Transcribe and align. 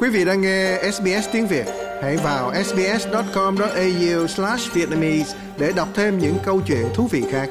Quý 0.00 0.08
vị 0.08 0.24
đang 0.24 0.40
nghe 0.40 0.78
SBS 0.92 1.28
tiếng 1.32 1.46
Việt, 1.46 1.66
hãy 2.02 2.16
vào 2.16 2.54
sbs.com.au/vietnamese 2.54 5.38
để 5.58 5.72
đọc 5.76 5.88
thêm 5.94 6.18
những 6.18 6.34
câu 6.44 6.60
chuyện 6.66 6.86
thú 6.94 7.06
vị 7.10 7.22
khác. 7.30 7.50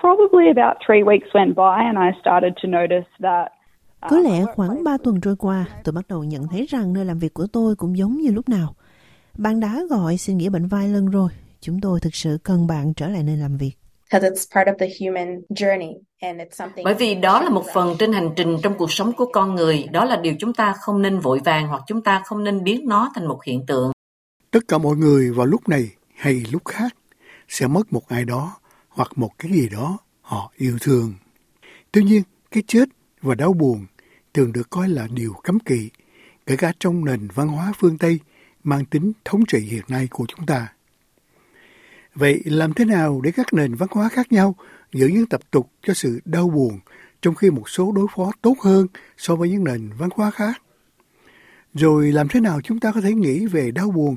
Probably 0.00 0.46
about 0.56 0.76
three 0.88 1.02
weeks 1.02 1.30
went 1.32 1.54
by 1.54 1.84
and 1.84 1.98
I 1.98 2.10
started 2.20 2.52
to 2.62 2.68
notice 2.80 3.08
that 3.22 3.46
uh, 4.06 4.10
Có 4.10 4.18
lẽ 4.18 4.44
khoảng 4.54 4.84
3 4.84 4.96
tuần 5.04 5.20
trôi 5.20 5.36
qua, 5.36 5.64
tôi 5.84 5.92
bắt 5.92 6.04
đầu 6.08 6.24
nhận 6.24 6.48
thấy 6.48 6.66
rằng 6.68 6.92
nơi 6.92 7.04
làm 7.04 7.18
việc 7.18 7.34
của 7.34 7.46
tôi 7.52 7.76
cũng 7.76 7.98
giống 7.98 8.16
như 8.16 8.30
lúc 8.30 8.48
nào. 8.48 8.74
Bạn 9.38 9.60
đã 9.60 9.80
gọi 9.90 10.16
xin 10.16 10.38
nghỉ 10.38 10.48
bệnh 10.48 10.66
vài 10.66 10.88
lần 10.88 11.10
rồi. 11.10 11.30
Chúng 11.60 11.80
tôi 11.80 12.00
thực 12.00 12.14
sự 12.14 12.38
cần 12.42 12.66
bạn 12.66 12.94
trở 12.94 13.08
lại 13.08 13.22
nơi 13.22 13.36
làm 13.36 13.56
việc. 13.56 13.72
because 14.06 14.22
it's 14.22 14.46
part 14.46 14.68
of 14.68 14.78
the 14.78 14.88
human 14.88 15.44
journey 15.50 16.05
Bởi 16.84 16.94
vì 16.94 17.14
đó 17.14 17.42
là 17.42 17.50
một 17.50 17.64
phần 17.74 17.96
trên 17.98 18.12
hành 18.12 18.30
trình 18.36 18.56
trong 18.62 18.74
cuộc 18.78 18.92
sống 18.92 19.12
của 19.12 19.26
con 19.32 19.54
người, 19.54 19.86
đó 19.92 20.04
là 20.04 20.16
điều 20.16 20.34
chúng 20.38 20.52
ta 20.52 20.74
không 20.80 21.02
nên 21.02 21.20
vội 21.20 21.40
vàng 21.44 21.68
hoặc 21.68 21.82
chúng 21.86 22.02
ta 22.02 22.22
không 22.24 22.44
nên 22.44 22.64
biến 22.64 22.88
nó 22.88 23.10
thành 23.14 23.26
một 23.26 23.44
hiện 23.44 23.66
tượng. 23.66 23.92
Tất 24.50 24.60
cả 24.68 24.78
mọi 24.78 24.96
người 24.96 25.32
vào 25.32 25.46
lúc 25.46 25.68
này 25.68 25.90
hay 26.14 26.44
lúc 26.52 26.64
khác 26.64 26.96
sẽ 27.48 27.66
mất 27.66 27.92
một 27.92 28.08
ai 28.08 28.24
đó 28.24 28.56
hoặc 28.88 29.12
một 29.16 29.30
cái 29.38 29.52
gì 29.52 29.68
đó 29.68 29.98
họ 30.20 30.52
yêu 30.56 30.78
thương. 30.80 31.14
Tuy 31.92 32.04
nhiên, 32.04 32.22
cái 32.50 32.62
chết 32.66 32.88
và 33.22 33.34
đau 33.34 33.52
buồn 33.52 33.86
thường 34.34 34.52
được 34.52 34.70
coi 34.70 34.88
là 34.88 35.08
điều 35.10 35.32
cấm 35.42 35.60
kỵ, 35.60 35.90
kể 36.46 36.56
cả 36.56 36.72
trong 36.78 37.04
nền 37.04 37.28
văn 37.34 37.48
hóa 37.48 37.72
phương 37.78 37.98
Tây 37.98 38.20
mang 38.64 38.84
tính 38.84 39.12
thống 39.24 39.46
trị 39.48 39.58
hiện 39.58 39.84
nay 39.88 40.08
của 40.10 40.24
chúng 40.28 40.46
ta. 40.46 40.72
Vậy 42.18 42.42
làm 42.44 42.74
thế 42.74 42.84
nào 42.84 43.20
để 43.20 43.32
các 43.32 43.52
nền 43.52 43.74
văn 43.74 43.88
hóa 43.92 44.08
khác 44.08 44.32
nhau 44.32 44.56
giữ 44.92 45.06
những 45.06 45.26
tập 45.26 45.40
tục 45.50 45.70
cho 45.82 45.94
sự 45.94 46.20
đau 46.24 46.48
buồn 46.48 46.78
trong 47.22 47.34
khi 47.34 47.50
một 47.50 47.68
số 47.68 47.92
đối 47.92 48.06
phó 48.16 48.32
tốt 48.42 48.56
hơn 48.60 48.86
so 49.16 49.36
với 49.36 49.50
những 49.50 49.64
nền 49.64 49.90
văn 49.98 50.08
hóa 50.14 50.30
khác? 50.30 50.62
Rồi 51.74 52.12
làm 52.12 52.28
thế 52.28 52.40
nào 52.40 52.60
chúng 52.60 52.80
ta 52.80 52.92
có 52.92 53.00
thể 53.00 53.14
nghĩ 53.14 53.46
về 53.46 53.70
đau 53.70 53.90
buồn 53.90 54.16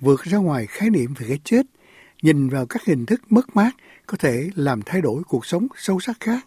vượt 0.00 0.22
ra 0.22 0.38
ngoài 0.38 0.66
khái 0.66 0.90
niệm 0.90 1.14
về 1.18 1.26
cái 1.28 1.38
chết, 1.44 1.66
nhìn 2.22 2.48
vào 2.48 2.66
các 2.66 2.84
hình 2.84 3.06
thức 3.06 3.32
mất 3.32 3.56
mát 3.56 3.70
có 4.06 4.16
thể 4.16 4.50
làm 4.54 4.82
thay 4.82 5.00
đổi 5.00 5.22
cuộc 5.22 5.46
sống 5.46 5.66
sâu 5.76 6.00
sắc 6.00 6.16
khác? 6.20 6.46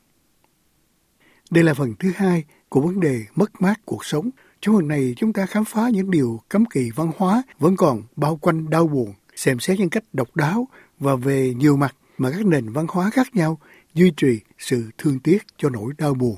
Đây 1.49 1.63
là 1.63 1.73
phần 1.73 1.93
thứ 1.99 2.11
hai 2.15 2.43
của 2.69 2.81
vấn 2.81 2.99
đề 2.99 3.25
mất 3.35 3.61
mát 3.61 3.81
cuộc 3.85 4.05
sống. 4.05 4.29
Trong 4.61 4.75
phần 4.75 4.87
này 4.87 5.13
chúng 5.17 5.33
ta 5.33 5.45
khám 5.45 5.65
phá 5.65 5.89
những 5.89 6.11
điều 6.11 6.41
cấm 6.49 6.65
kỵ 6.65 6.91
văn 6.95 7.11
hóa 7.17 7.43
vẫn 7.59 7.75
còn 7.75 8.03
bao 8.15 8.35
quanh 8.35 8.69
đau 8.69 8.87
buồn, 8.87 9.13
xem 9.35 9.59
xét 9.59 9.79
những 9.79 9.89
cách 9.89 10.03
độc 10.13 10.35
đáo 10.35 10.67
và 11.01 11.15
về 11.15 11.53
nhiều 11.57 11.77
mặt 11.77 11.95
mà 12.17 12.31
các 12.31 12.45
nền 12.45 12.69
văn 12.69 12.85
hóa 12.89 13.09
khác 13.09 13.27
nhau 13.35 13.59
duy 13.93 14.11
trì 14.17 14.39
sự 14.57 14.89
thương 14.97 15.19
tiếc 15.19 15.43
cho 15.57 15.69
nỗi 15.69 15.93
đau 15.97 16.13
buồn. 16.13 16.35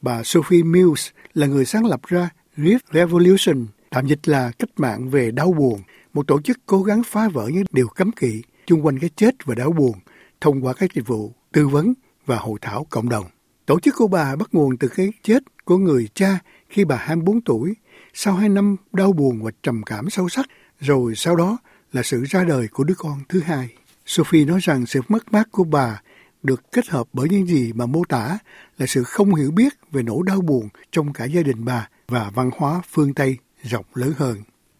Bà 0.00 0.22
Sophie 0.22 0.62
Mills 0.62 1.08
là 1.34 1.46
người 1.46 1.64
sáng 1.64 1.86
lập 1.86 2.00
ra 2.06 2.30
Grief 2.56 2.78
Revolution, 2.92 3.66
tạm 3.90 4.06
dịch 4.06 4.28
là 4.28 4.50
cách 4.58 4.70
mạng 4.76 5.10
về 5.10 5.30
đau 5.30 5.52
buồn, 5.52 5.80
một 6.12 6.26
tổ 6.26 6.40
chức 6.40 6.58
cố 6.66 6.82
gắng 6.82 7.02
phá 7.06 7.28
vỡ 7.28 7.48
những 7.52 7.64
điều 7.72 7.88
cấm 7.88 8.12
kỵ 8.12 8.42
chung 8.66 8.86
quanh 8.86 8.98
cái 8.98 9.10
chết 9.16 9.34
và 9.44 9.54
đau 9.54 9.72
buồn 9.72 9.92
thông 10.40 10.64
qua 10.64 10.72
các 10.72 10.94
dịch 10.94 11.06
vụ 11.06 11.32
tư 11.52 11.68
vấn 11.68 11.94
và 12.26 12.36
hội 12.36 12.58
thảo 12.60 12.86
cộng 12.90 13.08
đồng. 13.08 13.26
Tổ 13.66 13.80
chức 13.80 13.94
của 13.96 14.06
bà 14.06 14.36
bắt 14.36 14.48
nguồn 14.52 14.76
từ 14.76 14.88
cái 14.88 15.12
chết 15.22 15.42
của 15.64 15.78
người 15.78 16.08
cha 16.14 16.38
khi 16.68 16.84
bà 16.84 16.96
24 16.96 17.40
tuổi, 17.40 17.74
sau 18.14 18.34
hai 18.34 18.48
năm 18.48 18.76
đau 18.92 19.12
buồn 19.12 19.42
và 19.42 19.50
trầm 19.62 19.82
cảm 19.82 20.10
sâu 20.10 20.28
sắc, 20.28 20.46
rồi 20.80 21.14
sau 21.16 21.36
đó 21.36 21.58
là 21.92 22.02
sự 22.02 22.24
ra 22.24 22.44
đời 22.44 22.68
của 22.68 22.84
đứa 22.84 22.94
con 22.94 23.18
thứ 23.28 23.40
hai. 23.40 23.68
Sophie 24.06 24.44
nói 24.44 24.58
rằng 24.62 24.86
sự 24.86 25.00
mất 25.08 25.32
mát 25.32 25.48
của 25.52 25.64
bà 25.64 26.00
được 26.42 26.72
kết 26.72 26.88
hợp 26.88 27.06
bởi 27.12 27.28
những 27.30 27.46
gì 27.46 27.72
mà 27.74 27.86
mô 27.86 28.00
tả 28.08 28.38
là 28.78 28.86
sự 28.86 29.02
không 29.02 29.34
hiểu 29.34 29.50
biết 29.56 29.72
về 29.90 30.02
nỗi 30.02 30.18
đau 30.26 30.40
buồn 30.40 30.68
trong 30.90 31.12
cả 31.12 31.24
gia 31.24 31.42
đình 31.42 31.64
bà 31.64 31.88
và 32.08 32.30
văn 32.34 32.50
hóa 32.56 32.80
phương 32.88 33.14
Tây 33.14 33.36
rộng 33.62 33.84
lớn 33.94 34.12
hơn. 34.16 34.36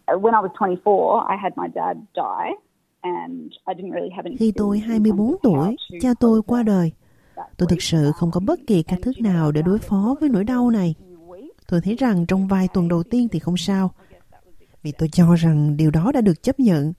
when 0.07 0.33
I 0.33 0.41
was 0.41 0.53
24, 0.59 1.27
I 1.29 1.37
had 1.43 1.53
my 1.57 1.67
dad 1.75 1.97
die 2.15 2.55
and 3.01 3.51
I 3.67 3.73
didn't 3.73 3.93
really 3.93 4.09
have 4.15 4.25
any 4.25 4.37
Khi 4.37 4.51
tôi 4.55 4.79
24 4.79 5.35
tuổi, 5.43 5.75
cha 6.01 6.09
tôi 6.19 6.41
qua 6.41 6.63
đời. 6.63 6.91
Tôi 7.57 7.67
thực 7.69 7.81
sự 7.81 8.11
không 8.15 8.31
có 8.31 8.39
bất 8.39 8.59
kỳ 8.67 8.83
cách 8.83 8.99
thức 9.03 9.15
nào 9.21 9.51
để 9.51 9.61
đối 9.61 9.79
phó 9.79 10.15
với 10.19 10.29
nỗi 10.29 10.43
đau 10.43 10.69
này. 10.69 10.95
Tôi 11.67 11.81
thấy 11.81 11.95
rằng 11.95 12.25
trong 12.25 12.47
vài 12.47 12.67
tuần 12.73 12.87
đầu 12.87 13.03
tiên 13.03 13.27
thì 13.31 13.39
không 13.39 13.57
sao, 13.57 13.91
vì 14.83 14.91
tôi 14.91 15.09
cho 15.11 15.35
rằng 15.35 15.77
điều 15.77 15.91
đó 15.91 16.11
đã 16.13 16.21
được 16.21 16.43
chấp 16.43 16.59
nhận 16.59 16.93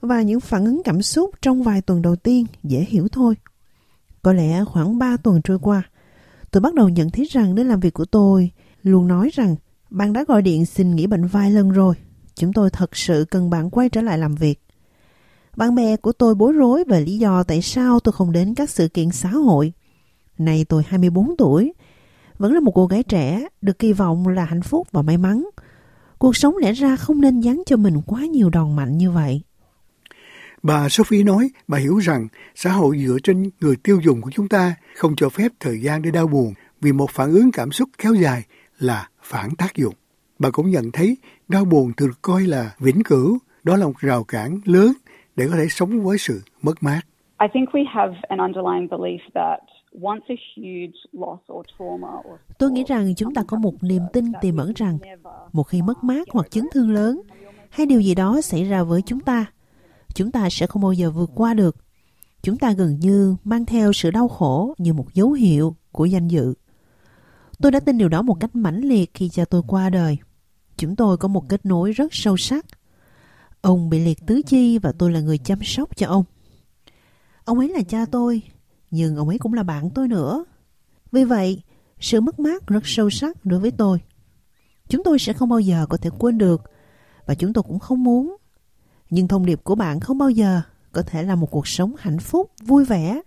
và 0.00 0.22
những 0.22 0.40
phản 0.40 0.64
ứng 0.64 0.82
cảm 0.84 1.02
xúc 1.02 1.30
trong 1.42 1.62
vài 1.62 1.82
tuần 1.82 2.02
đầu 2.02 2.16
tiên 2.16 2.46
dễ 2.62 2.86
hiểu 2.88 3.08
thôi. 3.12 3.34
Có 4.22 4.32
lẽ 4.32 4.64
khoảng 4.64 4.98
3 4.98 5.16
tuần 5.16 5.42
trôi 5.42 5.58
qua, 5.58 5.82
tôi 6.50 6.60
bắt 6.60 6.74
đầu 6.74 6.88
nhận 6.88 7.10
thấy 7.10 7.24
rằng 7.30 7.54
nơi 7.54 7.64
làm 7.64 7.80
việc 7.80 7.94
của 7.94 8.04
tôi 8.04 8.50
luôn 8.82 9.08
nói 9.08 9.30
rằng 9.32 9.56
bạn 9.90 10.12
đã 10.12 10.24
gọi 10.28 10.42
điện 10.42 10.66
xin 10.66 10.96
nghỉ 10.96 11.06
bệnh 11.06 11.26
vài 11.26 11.50
lần 11.50 11.70
rồi. 11.70 11.94
Chúng 12.34 12.52
tôi 12.52 12.70
thật 12.70 12.96
sự 12.96 13.24
cần 13.30 13.50
bạn 13.50 13.70
quay 13.70 13.88
trở 13.88 14.02
lại 14.02 14.18
làm 14.18 14.34
việc. 14.34 14.60
Bạn 15.56 15.74
bè 15.74 15.96
của 15.96 16.12
tôi 16.12 16.34
bối 16.34 16.52
rối 16.52 16.84
về 16.84 17.00
lý 17.00 17.18
do 17.18 17.42
tại 17.42 17.62
sao 17.62 18.00
tôi 18.00 18.12
không 18.12 18.32
đến 18.32 18.54
các 18.54 18.70
sự 18.70 18.88
kiện 18.88 19.10
xã 19.10 19.28
hội. 19.28 19.72
này 20.38 20.64
tôi 20.64 20.82
24 20.86 21.36
tuổi, 21.38 21.72
vẫn 22.38 22.52
là 22.52 22.60
một 22.60 22.72
cô 22.74 22.86
gái 22.86 23.02
trẻ, 23.02 23.48
được 23.60 23.78
kỳ 23.78 23.92
vọng 23.92 24.28
là 24.28 24.44
hạnh 24.44 24.62
phúc 24.62 24.88
và 24.92 25.02
may 25.02 25.18
mắn. 25.18 25.48
Cuộc 26.18 26.36
sống 26.36 26.56
lẽ 26.56 26.72
ra 26.72 26.96
không 26.96 27.20
nên 27.20 27.40
dán 27.40 27.62
cho 27.66 27.76
mình 27.76 28.00
quá 28.06 28.24
nhiều 28.24 28.50
đòn 28.50 28.76
mạnh 28.76 28.98
như 28.98 29.10
vậy. 29.10 29.42
Bà 30.62 30.88
Sophie 30.88 31.24
nói 31.24 31.50
bà 31.68 31.78
hiểu 31.78 31.98
rằng 31.98 32.28
xã 32.54 32.72
hội 32.72 32.98
dựa 32.98 33.16
trên 33.22 33.50
người 33.60 33.76
tiêu 33.76 34.00
dùng 34.04 34.20
của 34.20 34.30
chúng 34.30 34.48
ta 34.48 34.74
không 34.96 35.16
cho 35.16 35.28
phép 35.28 35.52
thời 35.60 35.80
gian 35.80 36.02
để 36.02 36.10
đau 36.10 36.26
buồn 36.26 36.54
vì 36.80 36.92
một 36.92 37.10
phản 37.10 37.30
ứng 37.30 37.50
cảm 37.52 37.72
xúc 37.72 37.88
kéo 37.98 38.14
dài 38.14 38.42
là 38.78 39.08
phản 39.22 39.50
tác 39.58 39.74
dụng. 39.74 39.94
Bà 40.38 40.50
cũng 40.50 40.70
nhận 40.70 40.90
thấy 40.92 41.16
đau 41.48 41.64
buồn 41.64 41.92
thường 41.96 42.08
được 42.08 42.22
coi 42.22 42.42
là 42.42 42.74
vĩnh 42.78 43.02
cửu, 43.04 43.38
đó 43.64 43.76
là 43.76 43.86
một 43.86 43.98
rào 43.98 44.24
cản 44.24 44.60
lớn 44.64 44.92
để 45.36 45.46
có 45.50 45.56
thể 45.56 45.66
sống 45.68 46.00
với 46.04 46.18
sự 46.18 46.42
mất 46.62 46.82
mát. 46.82 47.00
I 47.40 47.46
think 47.54 47.68
we 47.72 47.84
have 47.88 48.14
an 48.28 48.38
underlying 48.38 48.88
belief 48.88 49.18
that 49.34 49.60
once 50.02 50.24
a 50.28 50.36
huge 50.56 50.98
loss 51.12 51.42
or 51.52 51.66
trauma 51.78 52.08
or 52.08 52.40
Tôi 52.58 52.70
nghĩ 52.70 52.84
rằng 52.84 53.14
chúng 53.16 53.34
ta 53.34 53.42
có 53.48 53.56
một 53.56 53.74
niềm 53.82 54.02
tin 54.12 54.24
tiềm 54.40 54.56
ẩn 54.56 54.72
rằng 54.76 54.98
một 55.52 55.62
khi 55.62 55.82
mất 55.82 56.04
mát 56.04 56.28
hoặc 56.32 56.50
chấn 56.50 56.64
thương 56.72 56.90
lớn 56.90 57.22
hay 57.70 57.86
điều 57.86 58.00
gì 58.00 58.14
đó 58.14 58.40
xảy 58.40 58.64
ra 58.64 58.82
với 58.82 59.02
chúng 59.02 59.20
ta, 59.20 59.46
chúng 60.14 60.32
ta 60.32 60.48
sẽ 60.50 60.66
không 60.66 60.82
bao 60.82 60.92
giờ 60.92 61.10
vượt 61.10 61.30
qua 61.34 61.54
được. 61.54 61.76
Chúng 62.42 62.58
ta 62.58 62.72
gần 62.72 63.00
như 63.00 63.36
mang 63.44 63.64
theo 63.64 63.92
sự 63.92 64.10
đau 64.10 64.28
khổ 64.28 64.74
như 64.78 64.92
một 64.92 65.14
dấu 65.14 65.32
hiệu 65.32 65.76
của 65.92 66.04
danh 66.04 66.28
dự. 66.28 66.54
Tôi 67.58 67.72
đã 67.72 67.80
tin 67.80 67.98
điều 67.98 68.08
đó 68.08 68.22
một 68.22 68.36
cách 68.40 68.56
mãnh 68.56 68.80
liệt 68.80 69.10
khi 69.14 69.28
cha 69.28 69.44
tôi 69.44 69.62
qua 69.66 69.90
đời. 69.90 70.18
Chúng 70.76 70.96
tôi 70.96 71.16
có 71.16 71.28
một 71.28 71.48
kết 71.48 71.66
nối 71.66 71.92
rất 71.92 72.14
sâu 72.14 72.36
sắc. 72.36 72.66
Ông 73.60 73.90
bị 73.90 73.98
liệt 74.04 74.18
tứ 74.26 74.42
chi 74.46 74.78
và 74.78 74.92
tôi 74.98 75.12
là 75.12 75.20
người 75.20 75.38
chăm 75.38 75.58
sóc 75.62 75.96
cho 75.96 76.06
ông. 76.06 76.24
Ông 77.44 77.58
ấy 77.58 77.68
là 77.68 77.82
cha 77.82 78.06
tôi, 78.06 78.42
nhưng 78.90 79.16
ông 79.16 79.28
ấy 79.28 79.38
cũng 79.38 79.54
là 79.54 79.62
bạn 79.62 79.90
tôi 79.90 80.08
nữa. 80.08 80.44
Vì 81.12 81.24
vậy, 81.24 81.62
sự 82.00 82.20
mất 82.20 82.40
mát 82.40 82.66
rất 82.66 82.80
sâu 82.84 83.10
sắc 83.10 83.44
đối 83.44 83.60
với 83.60 83.70
tôi. 83.70 84.00
Chúng 84.88 85.04
tôi 85.04 85.18
sẽ 85.18 85.32
không 85.32 85.48
bao 85.48 85.60
giờ 85.60 85.86
có 85.88 85.96
thể 85.96 86.10
quên 86.18 86.38
được 86.38 86.62
và 87.26 87.34
chúng 87.34 87.52
tôi 87.52 87.62
cũng 87.62 87.78
không 87.78 88.04
muốn. 88.04 88.36
Nhưng 89.10 89.28
thông 89.28 89.46
điệp 89.46 89.60
của 89.64 89.74
bạn 89.74 90.00
không 90.00 90.18
bao 90.18 90.30
giờ 90.30 90.62
có 90.92 91.02
thể 91.02 91.22
là 91.22 91.34
một 91.34 91.50
cuộc 91.50 91.68
sống 91.68 91.94
hạnh 91.98 92.18
phúc, 92.18 92.50
vui 92.62 92.84
vẻ 92.84 93.20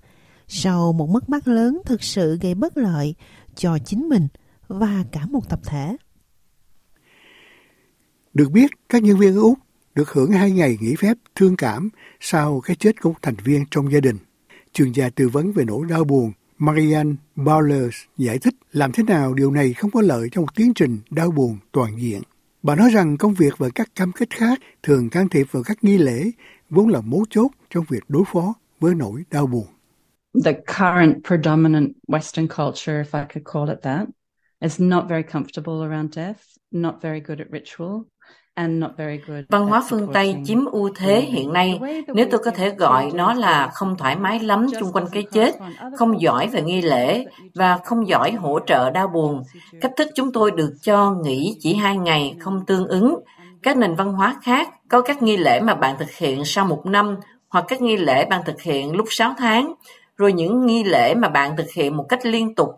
sau 0.48 0.94
một 0.94 1.10
mất 1.10 1.30
mát 1.30 1.48
lớn 1.48 1.82
thực 1.86 2.04
sự 2.04 2.38
gây 2.42 2.56
bất 2.56 2.78
lợi 2.78 3.16
cho 3.56 3.78
chính 3.86 4.10
mình 4.10 4.28
và 4.68 5.04
cả 5.12 5.26
một 5.26 5.50
tập 5.50 5.60
thể. 5.66 5.98
Được 8.34 8.52
biết, 8.52 8.72
các 8.90 9.04
nhân 9.04 9.18
viên 9.18 9.36
ở 9.36 9.42
Úc 9.42 9.60
được 9.96 10.10
hưởng 10.10 10.32
hai 10.32 10.52
ngày 10.52 10.78
nghỉ 10.82 10.96
phép 10.96 11.18
thương 11.36 11.56
cảm 11.56 11.90
sau 12.20 12.62
cái 12.62 12.76
chết 12.76 13.02
của 13.02 13.10
một 13.10 13.20
thành 13.22 13.36
viên 13.44 13.66
trong 13.72 13.92
gia 13.92 14.00
đình. 14.00 14.18
Chuyên 14.74 14.92
gia 14.92 15.10
tư 15.10 15.30
vấn 15.30 15.52
về 15.52 15.63
nỗi 15.66 15.86
đau 15.90 16.04
buồn 16.04 16.31
Marianne 16.57 17.16
Bowlers 17.36 18.06
giải 18.18 18.40
thích 18.40 18.56
làm 18.72 18.92
thế 18.92 19.04
nào 19.04 19.34
điều 19.34 19.52
này 19.52 19.74
không 19.74 19.92
có 19.92 20.02
lợi 20.02 20.30
cho 20.31 20.42
một 20.42 20.56
tiến 20.56 20.74
trình 20.74 21.00
đau 21.10 21.31
buồn 21.31 21.57
toàn 21.72 22.02
diện. 22.02 22.22
Bà 22.63 22.75
nói 22.75 22.89
rằng 22.89 23.18
công 23.18 23.33
việc 23.33 23.57
và 23.57 23.69
các 23.75 23.95
cam 23.95 24.12
kết 24.12 24.30
khác 24.30 24.60
thường 24.83 25.10
can 25.10 25.30
thiệp 25.30 25.48
vào 25.51 25.63
các 25.63 25.83
nghi 25.83 25.98
lễ 25.98 26.31
vốn 26.69 26.88
là 26.88 27.01
mấu 27.01 27.25
chốt 27.30 27.48
trong 27.69 27.86
việc 27.89 28.04
đối 28.07 28.24
phó 28.33 28.54
với 28.80 28.95
nỗi 28.95 29.24
đau 29.31 29.48
buồn. 29.48 29.65
the 30.45 30.54
current 30.54 31.24
predominant 31.24 31.92
Western 32.07 32.48
culture, 32.48 33.04
if 33.04 33.13
I 33.13 33.25
could 33.33 33.45
call 33.54 33.69
it 33.69 33.81
that, 33.83 34.07
is 34.62 34.80
not 34.80 35.10
very 35.10 35.24
comfortable 35.24 35.83
around 35.83 36.15
death, 36.15 36.39
not 36.71 37.01
very 37.01 37.19
good 37.19 37.39
at 37.39 37.48
ritual, 37.51 38.04
and 38.56 38.82
not 38.82 38.92
very 38.98 39.18
good. 39.28 39.44
Văn 39.50 39.66
hóa 39.66 39.84
phương 39.90 40.08
Tây 40.14 40.36
chiếm 40.46 40.66
ưu 40.66 40.90
thế 40.96 41.22
hiện 41.22 41.54
nay, 41.54 41.80
nếu 42.08 42.28
tôi 42.32 42.42
có 42.44 42.52
thể 42.52 42.70
gọi 42.70 43.12
nó 43.14 43.34
là 43.34 43.72
không 43.74 43.96
thoải 43.98 44.16
mái 44.16 44.40
lắm 44.40 44.68
chung 44.80 44.92
quanh 44.92 45.06
cái 45.12 45.24
chết, 45.32 45.56
không 45.98 46.22
giỏi 46.22 46.48
về 46.48 46.62
nghi 46.62 46.82
lễ 46.82 47.26
và 47.56 47.78
không 47.86 48.08
giỏi 48.08 48.32
hỗ 48.32 48.60
trợ 48.60 48.90
đau 48.90 49.08
buồn. 49.08 49.44
Cách 49.82 49.92
thức 49.98 50.08
chúng 50.16 50.32
tôi 50.32 50.52
được 50.52 50.74
cho 50.82 51.12
nghỉ 51.24 51.58
chỉ 51.60 51.76
hai 51.76 51.98
ngày 51.98 52.36
không 52.40 52.66
tương 52.66 52.88
ứng. 52.88 53.20
Các 53.64 53.78
nền 53.78 53.96
văn 53.96 54.14
hóa 54.14 54.36
khác 54.44 54.70
có 54.88 55.02
các 55.02 55.22
nghi 55.22 55.38
lễ 55.38 55.60
mà 55.60 55.76
bạn 55.76 55.96
thực 56.00 56.12
hiện 56.12 56.46
sau 56.46 56.66
một 56.66 56.86
năm 56.86 57.18
hoặc 57.50 57.66
các 57.68 57.82
nghi 57.82 57.98
lễ 57.98 58.26
bạn 58.26 58.42
thực 58.46 58.62
hiện 58.62 58.96
lúc 58.96 59.08
6 59.10 59.34
tháng, 59.38 59.74
rồi 60.18 60.34
những 60.34 60.66
nghi 60.66 60.84
lễ 60.84 61.16
mà 61.16 61.30
bạn 61.30 61.58
thực 61.58 61.72
hiện 61.72 61.98
một 61.98 62.06
cách 62.10 62.26
liên 62.26 62.56
tục. 62.56 62.70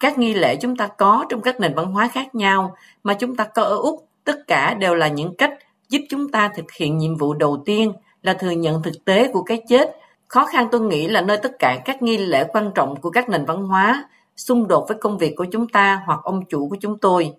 Các 0.00 0.18
nghi 0.18 0.34
lễ 0.34 0.56
chúng 0.56 0.76
ta 0.76 0.86
có 0.86 1.24
trong 1.28 1.40
các 1.40 1.60
nền 1.60 1.74
văn 1.74 1.92
hóa 1.92 2.08
khác 2.08 2.34
nhau 2.34 2.74
mà 3.02 3.14
chúng 3.14 3.36
ta 3.36 3.44
có 3.44 3.62
ở 3.62 3.76
Úc, 3.76 4.08
tất 4.24 4.46
cả 4.46 4.74
đều 4.74 4.94
là 4.94 5.08
những 5.08 5.36
cách 5.36 5.52
giúp 5.88 6.00
chúng 6.08 6.28
ta 6.28 6.50
thực 6.56 6.72
hiện 6.72 6.98
nhiệm 6.98 7.16
vụ 7.16 7.34
đầu 7.34 7.62
tiên 7.66 7.92
là 8.22 8.34
thừa 8.34 8.50
nhận 8.50 8.82
thực 8.82 9.04
tế 9.04 9.32
của 9.32 9.42
cái 9.42 9.62
chết. 9.68 9.90
Khó 10.28 10.46
khăn 10.46 10.68
tôi 10.72 10.80
nghĩ 10.80 11.08
là 11.08 11.20
nơi 11.20 11.38
tất 11.42 11.52
cả 11.58 11.82
các 11.84 12.02
nghi 12.02 12.18
lễ 12.18 12.44
quan 12.52 12.70
trọng 12.74 13.00
của 13.00 13.10
các 13.10 13.28
nền 13.28 13.44
văn 13.44 13.62
hóa 13.62 14.08
xung 14.36 14.68
đột 14.68 14.84
với 14.88 14.96
công 15.00 15.18
việc 15.18 15.34
của 15.36 15.46
chúng 15.52 15.68
ta 15.68 16.02
hoặc 16.06 16.20
ông 16.22 16.44
chủ 16.48 16.68
của 16.68 16.76
chúng 16.80 16.98
tôi. 16.98 17.32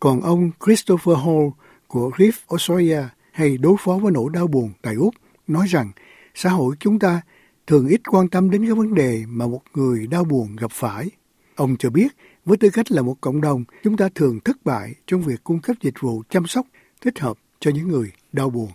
Còn 0.00 0.20
ông 0.20 0.50
Christopher 0.64 1.16
Hall 1.16 1.48
của 1.88 2.10
Riff 2.16 2.32
Australia 2.48 3.02
hay 3.32 3.56
đối 3.58 3.76
phó 3.78 3.98
với 4.02 4.12
nỗi 4.12 4.30
đau 4.32 4.46
buồn 4.46 4.72
tại 4.82 4.94
Úc 4.94 5.14
nói 5.46 5.66
rằng 5.66 5.90
xã 6.34 6.50
hội 6.50 6.74
chúng 6.80 6.98
ta 6.98 7.20
thường 7.66 7.88
ít 7.88 8.00
quan 8.10 8.28
tâm 8.28 8.50
đến 8.50 8.68
các 8.68 8.76
vấn 8.76 8.94
đề 8.94 9.24
mà 9.28 9.46
một 9.46 9.62
người 9.74 10.06
đau 10.06 10.24
buồn 10.24 10.56
gặp 10.56 10.70
phải. 10.72 11.10
Ông 11.56 11.76
cho 11.78 11.90
biết, 11.90 12.08
với 12.46 12.56
tư 12.56 12.70
cách 12.70 12.92
là 12.92 13.02
một 13.02 13.16
cộng 13.20 13.40
đồng, 13.40 13.64
chúng 13.84 13.96
ta 13.96 14.08
thường 14.14 14.40
thất 14.44 14.56
bại 14.64 14.94
trong 15.06 15.22
việc 15.22 15.44
cung 15.44 15.60
cấp 15.60 15.76
dịch 15.82 15.94
vụ 16.00 16.22
chăm 16.30 16.46
sóc 16.46 16.66
thích 17.00 17.20
hợp 17.20 17.36
cho 17.60 17.70
những 17.70 17.88
người 17.88 18.10
đau 18.32 18.50
buồn. 18.50 18.68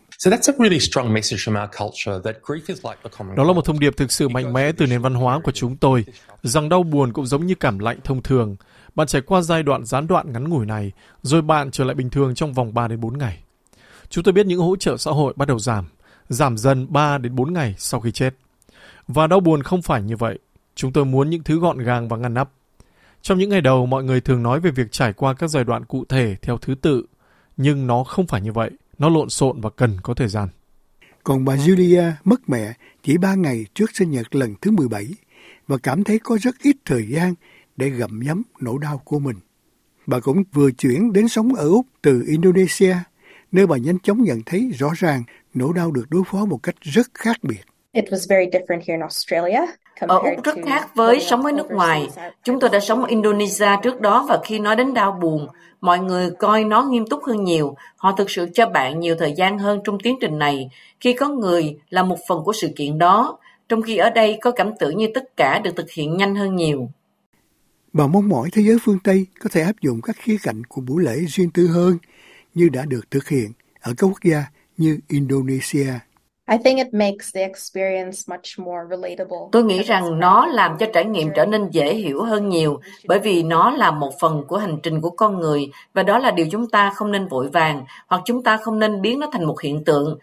Đó 3.35 3.43
là 3.43 3.53
một 3.53 3.65
thông 3.65 3.79
điệp 3.79 3.97
thực 3.97 4.11
sự 4.11 4.29
mạnh 4.29 4.53
mẽ 4.53 4.71
từ 4.71 4.87
nền 4.87 5.01
văn 5.01 5.13
hóa 5.13 5.39
của 5.43 5.51
chúng 5.51 5.77
tôi, 5.77 6.05
rằng 6.43 6.69
đau 6.69 6.83
buồn 6.83 7.13
cũng 7.13 7.25
giống 7.25 7.45
như 7.45 7.55
cảm 7.55 7.79
lạnh 7.79 7.99
thông 8.03 8.23
thường. 8.23 8.55
Bạn 8.95 9.07
trải 9.07 9.21
qua 9.21 9.41
giai 9.41 9.63
đoạn 9.63 9.85
gián 9.85 10.07
đoạn 10.07 10.33
ngắn 10.33 10.49
ngủi 10.49 10.65
này, 10.65 10.91
rồi 11.21 11.41
bạn 11.41 11.71
trở 11.71 11.83
lại 11.83 11.95
bình 11.95 12.09
thường 12.09 12.35
trong 12.35 12.53
vòng 12.53 12.73
3 12.73 12.87
đến 12.87 12.99
4 12.99 13.17
ngày. 13.17 13.43
Chúng 14.09 14.23
tôi 14.23 14.33
biết 14.33 14.45
những 14.45 14.59
hỗ 14.59 14.75
trợ 14.75 14.97
xã 14.97 15.11
hội 15.11 15.33
bắt 15.35 15.47
đầu 15.47 15.59
giảm, 15.59 15.85
giảm 16.29 16.57
dần 16.57 16.87
3 16.89 17.17
đến 17.17 17.35
4 17.35 17.53
ngày 17.53 17.75
sau 17.77 17.99
khi 17.99 18.11
chết. 18.11 18.33
Và 19.07 19.27
đau 19.27 19.39
buồn 19.39 19.63
không 19.63 19.81
phải 19.81 20.01
như 20.01 20.15
vậy. 20.15 20.39
Chúng 20.75 20.93
tôi 20.93 21.05
muốn 21.05 21.29
những 21.29 21.43
thứ 21.43 21.59
gọn 21.59 21.77
gàng 21.77 22.07
và 22.07 22.17
ngăn 22.17 22.33
nắp. 22.33 22.49
Trong 23.21 23.37
những 23.37 23.49
ngày 23.49 23.61
đầu, 23.61 23.85
mọi 23.85 24.03
người 24.03 24.21
thường 24.21 24.43
nói 24.43 24.59
về 24.59 24.71
việc 24.71 24.91
trải 24.91 25.13
qua 25.13 25.33
các 25.33 25.47
giai 25.47 25.63
đoạn 25.63 25.85
cụ 25.85 26.05
thể 26.09 26.35
theo 26.41 26.57
thứ 26.57 26.75
tự, 26.81 27.05
nhưng 27.57 27.87
nó 27.87 28.03
không 28.03 28.27
phải 28.27 28.41
như 28.41 28.51
vậy. 28.51 28.71
Nó 28.97 29.09
lộn 29.09 29.29
xộn 29.29 29.61
và 29.61 29.69
cần 29.69 29.97
có 30.03 30.13
thời 30.13 30.27
gian. 30.27 30.49
Còn 31.23 31.45
bà 31.45 31.55
Julia 31.55 32.11
mất 32.23 32.49
mẹ 32.49 32.73
chỉ 33.03 33.17
3 33.17 33.35
ngày 33.35 33.65
trước 33.73 33.91
sinh 33.93 34.11
nhật 34.11 34.35
lần 34.35 34.55
thứ 34.61 34.71
17 34.71 35.07
và 35.67 35.77
cảm 35.83 36.03
thấy 36.03 36.19
có 36.19 36.37
rất 36.41 36.55
ít 36.63 36.75
thời 36.85 37.07
gian 37.09 37.33
để 37.77 37.89
gặm 37.89 38.19
nhấm 38.19 38.43
nỗi 38.59 38.77
đau 38.81 39.01
của 39.05 39.19
mình. 39.19 39.35
Bà 40.07 40.19
cũng 40.19 40.43
vừa 40.53 40.71
chuyển 40.71 41.13
đến 41.13 41.27
sống 41.27 41.55
ở 41.55 41.69
Úc 41.69 41.85
từ 42.01 42.23
Indonesia, 42.27 42.95
nơi 43.51 43.67
bà 43.67 43.77
nhanh 43.77 43.99
chóng 43.99 44.23
nhận 44.23 44.41
thấy 44.45 44.71
rõ 44.79 44.91
ràng 44.97 45.23
nỗi 45.53 45.73
đau 45.75 45.91
được 45.91 46.05
đối 46.09 46.23
phó 46.31 46.45
một 46.45 46.57
cách 46.63 46.75
rất 46.81 47.07
khác 47.13 47.37
biệt. 47.43 47.61
It 47.91 48.05
was 48.05 48.25
very 48.29 48.45
different 48.45 48.79
here 48.79 48.93
in 48.93 48.99
Australia. 48.99 49.61
Ở 49.99 50.17
Úc 50.17 50.43
rất 50.43 50.55
khác 50.65 50.95
với 50.95 51.19
sống 51.19 51.45
ở 51.45 51.51
nước 51.51 51.71
ngoài. 51.71 52.09
Chúng 52.43 52.59
tôi 52.59 52.69
đã 52.69 52.79
sống 52.79 53.01
ở 53.01 53.07
Indonesia 53.07 53.69
trước 53.83 54.01
đó 54.01 54.25
và 54.29 54.39
khi 54.45 54.59
nói 54.59 54.75
đến 54.75 54.93
đau 54.93 55.11
buồn, 55.21 55.47
mọi 55.81 55.99
người 55.99 56.29
coi 56.39 56.63
nó 56.63 56.83
nghiêm 56.83 57.07
túc 57.07 57.23
hơn 57.23 57.43
nhiều. 57.43 57.75
Họ 57.95 58.11
thực 58.11 58.31
sự 58.31 58.49
cho 58.53 58.65
bạn 58.65 58.99
nhiều 58.99 59.15
thời 59.19 59.33
gian 59.37 59.59
hơn 59.59 59.79
trong 59.83 59.99
tiến 59.99 60.17
trình 60.21 60.39
này 60.39 60.69
khi 60.99 61.13
có 61.13 61.27
người 61.27 61.77
là 61.89 62.03
một 62.03 62.17
phần 62.27 62.43
của 62.43 62.53
sự 62.53 62.69
kiện 62.75 62.97
đó, 62.97 63.37
trong 63.69 63.81
khi 63.81 63.97
ở 63.97 64.09
đây 64.09 64.37
có 64.41 64.51
cảm 64.51 64.71
tưởng 64.79 64.97
như 64.97 65.07
tất 65.13 65.37
cả 65.37 65.59
được 65.59 65.75
thực 65.75 65.91
hiện 65.91 66.17
nhanh 66.17 66.35
hơn 66.35 66.55
nhiều. 66.55 66.89
Bà 67.93 68.07
mong 68.07 68.29
mỏi 68.29 68.49
thế 68.53 68.61
giới 68.61 68.77
phương 68.81 68.99
Tây 69.03 69.25
có 69.43 69.49
thể 69.53 69.61
áp 69.61 69.81
dụng 69.81 70.01
các 70.01 70.15
khía 70.19 70.37
cạnh 70.43 70.63
của 70.63 70.81
buổi 70.81 71.03
lễ 71.03 71.19
riêng 71.27 71.49
tư 71.53 71.67
hơn 71.67 71.97
như 72.53 72.69
đã 72.69 72.85
được 72.85 73.11
thực 73.11 73.27
hiện 73.27 73.51
ở 73.81 73.93
các 73.97 74.07
quốc 74.07 74.23
gia 74.23 74.45
như 74.77 74.99
Indonesia. 75.07 75.93
Tôi 79.51 79.63
nghĩ 79.63 79.83
rằng 79.83 80.19
nó 80.19 80.45
làm 80.45 80.77
cho 80.77 80.85
trải 80.93 81.05
nghiệm 81.05 81.29
trở 81.35 81.45
nên 81.45 81.69
dễ 81.69 81.93
hiểu 81.93 82.23
hơn 82.23 82.49
nhiều 82.49 82.79
bởi 83.07 83.19
vì 83.19 83.43
nó 83.43 83.71
là 83.71 83.91
một 83.91 84.19
phần 84.19 84.43
của 84.47 84.57
hành 84.57 84.77
trình 84.83 85.01
của 85.01 85.09
con 85.09 85.39
người 85.39 85.71
và 85.93 86.03
đó 86.03 86.17
là 86.19 86.31
điều 86.31 86.47
chúng 86.51 86.69
ta 86.69 86.91
không 86.95 87.11
nên 87.11 87.27
vội 87.27 87.49
vàng 87.49 87.85
hoặc 88.07 88.21
chúng 88.25 88.43
ta 88.43 88.57
không 88.57 88.79
nên 88.79 89.01
biến 89.01 89.19
nó 89.19 89.27
thành 89.31 89.45
một 89.45 89.61
hiện 89.61 89.83
tượng. 89.83 90.17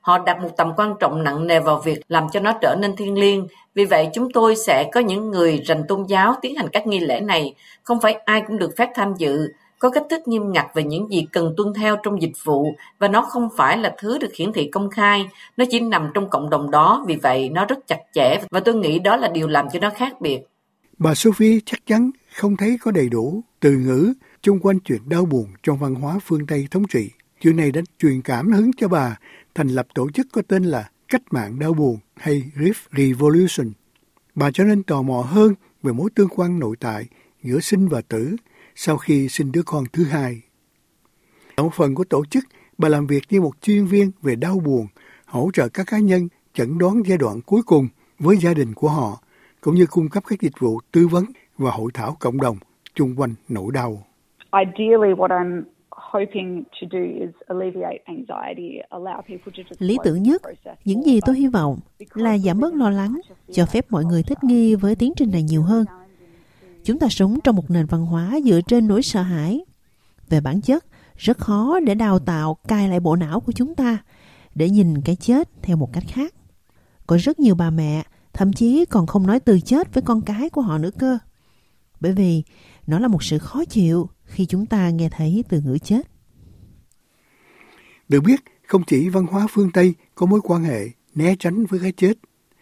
Họ 0.00 0.18
đặt 0.18 0.42
một 0.42 0.50
tầm 0.56 0.72
quan 0.76 0.94
trọng 1.00 1.22
nặng 1.22 1.46
nề 1.46 1.60
vào 1.60 1.78
việc 1.84 2.00
làm 2.08 2.28
cho 2.32 2.40
nó 2.40 2.52
trở 2.60 2.76
nên 2.80 2.96
thiêng 2.96 3.18
liêng. 3.18 3.48
Vì 3.74 3.84
vậy 3.84 4.08
chúng 4.14 4.32
tôi 4.32 4.56
sẽ 4.56 4.90
có 4.92 5.00
những 5.00 5.30
người 5.30 5.62
rành 5.64 5.84
tôn 5.88 6.04
giáo 6.04 6.34
tiến 6.42 6.56
hành 6.56 6.68
các 6.68 6.86
nghi 6.86 7.00
lễ 7.00 7.20
này. 7.20 7.54
Không 7.82 8.00
phải 8.00 8.12
ai 8.24 8.42
cũng 8.46 8.58
được 8.58 8.70
phép 8.76 8.88
tham 8.94 9.14
dự 9.18 9.48
có 9.82 9.90
cách 9.90 10.06
thức 10.10 10.28
nghiêm 10.28 10.52
ngặt 10.52 10.66
về 10.74 10.84
những 10.84 11.10
gì 11.10 11.26
cần 11.32 11.54
tuân 11.56 11.74
theo 11.74 11.96
trong 12.02 12.22
dịch 12.22 12.32
vụ 12.44 12.74
và 12.98 13.08
nó 13.08 13.22
không 13.22 13.48
phải 13.56 13.78
là 13.78 13.94
thứ 13.98 14.18
được 14.18 14.34
hiển 14.34 14.52
thị 14.52 14.68
công 14.72 14.90
khai, 14.90 15.28
nó 15.56 15.64
chỉ 15.70 15.80
nằm 15.80 16.10
trong 16.14 16.30
cộng 16.30 16.50
đồng 16.50 16.70
đó, 16.70 17.04
vì 17.06 17.16
vậy 17.16 17.48
nó 17.48 17.64
rất 17.64 17.78
chặt 17.86 17.98
chẽ 18.14 18.40
và 18.50 18.60
tôi 18.60 18.74
nghĩ 18.74 18.98
đó 18.98 19.16
là 19.16 19.28
điều 19.28 19.48
làm 19.48 19.66
cho 19.72 19.80
nó 19.80 19.90
khác 19.90 20.20
biệt. 20.20 20.40
Bà 20.98 21.14
Sophie 21.14 21.58
chắc 21.64 21.86
chắn 21.86 22.10
không 22.34 22.56
thấy 22.56 22.78
có 22.80 22.90
đầy 22.90 23.08
đủ 23.08 23.42
từ 23.60 23.70
ngữ 23.70 24.12
chung 24.42 24.58
quanh 24.60 24.78
chuyện 24.80 25.08
đau 25.08 25.24
buồn 25.24 25.46
trong 25.62 25.78
văn 25.78 25.94
hóa 25.94 26.18
phương 26.24 26.46
Tây 26.46 26.68
thống 26.70 26.84
trị. 26.88 27.10
Chuyện 27.40 27.56
này 27.56 27.70
đã 27.70 27.80
truyền 27.98 28.22
cảm 28.22 28.52
hứng 28.52 28.70
cho 28.76 28.88
bà 28.88 29.18
thành 29.54 29.68
lập 29.68 29.86
tổ 29.94 30.10
chức 30.10 30.26
có 30.32 30.42
tên 30.48 30.64
là 30.64 30.90
Cách 31.08 31.22
mạng 31.30 31.58
đau 31.58 31.72
buồn 31.72 31.98
hay 32.16 32.42
Rift 32.56 32.88
Revolution. 32.96 33.72
Bà 34.34 34.50
trở 34.54 34.64
nên 34.64 34.82
tò 34.82 35.02
mò 35.02 35.20
hơn 35.20 35.54
về 35.82 35.92
mối 35.92 36.10
tương 36.14 36.28
quan 36.28 36.58
nội 36.58 36.76
tại 36.80 37.06
giữa 37.42 37.60
sinh 37.60 37.88
và 37.88 38.00
tử 38.00 38.36
sau 38.74 38.96
khi 38.96 39.28
sinh 39.28 39.52
đứa 39.52 39.62
con 39.66 39.84
thứ 39.92 40.04
hai. 40.04 40.42
Ở 41.56 41.64
một 41.64 41.74
phần 41.74 41.94
của 41.94 42.04
tổ 42.04 42.24
chức, 42.24 42.44
bà 42.78 42.88
làm 42.88 43.06
việc 43.06 43.22
như 43.30 43.40
một 43.40 43.52
chuyên 43.60 43.86
viên 43.86 44.10
về 44.22 44.36
đau 44.36 44.58
buồn, 44.58 44.86
hỗ 45.26 45.50
trợ 45.52 45.68
các 45.68 45.86
cá 45.86 45.98
nhân 45.98 46.28
chẩn 46.54 46.78
đoán 46.78 47.02
giai 47.06 47.18
đoạn 47.18 47.40
cuối 47.46 47.62
cùng 47.66 47.88
với 48.18 48.36
gia 48.36 48.54
đình 48.54 48.74
của 48.74 48.88
họ, 48.88 49.22
cũng 49.60 49.74
như 49.74 49.86
cung 49.86 50.08
cấp 50.08 50.22
các 50.26 50.40
dịch 50.40 50.58
vụ 50.58 50.80
tư 50.92 51.08
vấn 51.08 51.24
và 51.58 51.70
hội 51.70 51.90
thảo 51.94 52.16
cộng 52.20 52.40
đồng 52.40 52.56
chung 52.94 53.14
quanh 53.16 53.34
nỗi 53.48 53.72
đau. 53.72 54.06
Ideally, 54.52 55.14
what 55.14 55.28
I'm 55.28 55.62
Lý 59.78 59.96
tưởng 60.04 60.22
nhất, 60.22 60.42
những 60.84 61.02
gì 61.02 61.20
tôi 61.26 61.36
hy 61.36 61.46
vọng 61.46 61.78
là 62.14 62.38
giảm 62.38 62.60
bớt 62.60 62.74
lo 62.74 62.90
lắng, 62.90 63.20
cho 63.52 63.66
phép 63.66 63.86
mọi 63.90 64.04
người 64.04 64.22
thích 64.22 64.44
nghi 64.44 64.74
với 64.74 64.94
tiến 64.94 65.12
trình 65.16 65.30
này 65.30 65.42
nhiều 65.42 65.62
hơn. 65.62 65.84
Chúng 66.84 66.98
ta 66.98 67.08
sống 67.10 67.38
trong 67.44 67.56
một 67.56 67.70
nền 67.70 67.86
văn 67.86 68.06
hóa 68.06 68.38
dựa 68.44 68.60
trên 68.60 68.88
nỗi 68.88 69.02
sợ 69.02 69.22
hãi. 69.22 69.60
Về 70.28 70.40
bản 70.40 70.60
chất, 70.60 70.86
rất 71.16 71.38
khó 71.38 71.80
để 71.80 71.94
đào 71.94 72.18
tạo 72.18 72.56
cài 72.68 72.88
lại 72.88 73.00
bộ 73.00 73.16
não 73.16 73.40
của 73.40 73.52
chúng 73.52 73.74
ta 73.74 73.98
để 74.54 74.70
nhìn 74.70 75.00
cái 75.00 75.16
chết 75.16 75.48
theo 75.62 75.76
một 75.76 75.92
cách 75.92 76.04
khác. 76.08 76.34
Có 77.06 77.16
rất 77.16 77.40
nhiều 77.40 77.54
bà 77.54 77.70
mẹ 77.70 78.04
thậm 78.32 78.52
chí 78.52 78.84
còn 78.84 79.06
không 79.06 79.26
nói 79.26 79.40
từ 79.40 79.60
chết 79.60 79.94
với 79.94 80.02
con 80.02 80.22
cái 80.22 80.50
của 80.50 80.60
họ 80.60 80.78
nữa 80.78 80.90
cơ. 80.98 81.18
Bởi 82.00 82.12
vì 82.12 82.42
nó 82.86 82.98
là 82.98 83.08
một 83.08 83.22
sự 83.22 83.38
khó 83.38 83.64
chịu 83.64 84.08
khi 84.24 84.46
chúng 84.46 84.66
ta 84.66 84.90
nghe 84.90 85.08
thấy 85.08 85.44
từ 85.48 85.60
ngữ 85.60 85.78
chết. 85.78 86.08
Được 88.08 88.20
biết, 88.20 88.40
không 88.66 88.82
chỉ 88.86 89.08
văn 89.08 89.26
hóa 89.26 89.46
phương 89.50 89.70
Tây 89.72 89.94
có 90.14 90.26
mối 90.26 90.40
quan 90.44 90.64
hệ 90.64 90.86
né 91.14 91.34
tránh 91.38 91.66
với 91.66 91.80
cái 91.80 91.92
chết. 91.92 92.12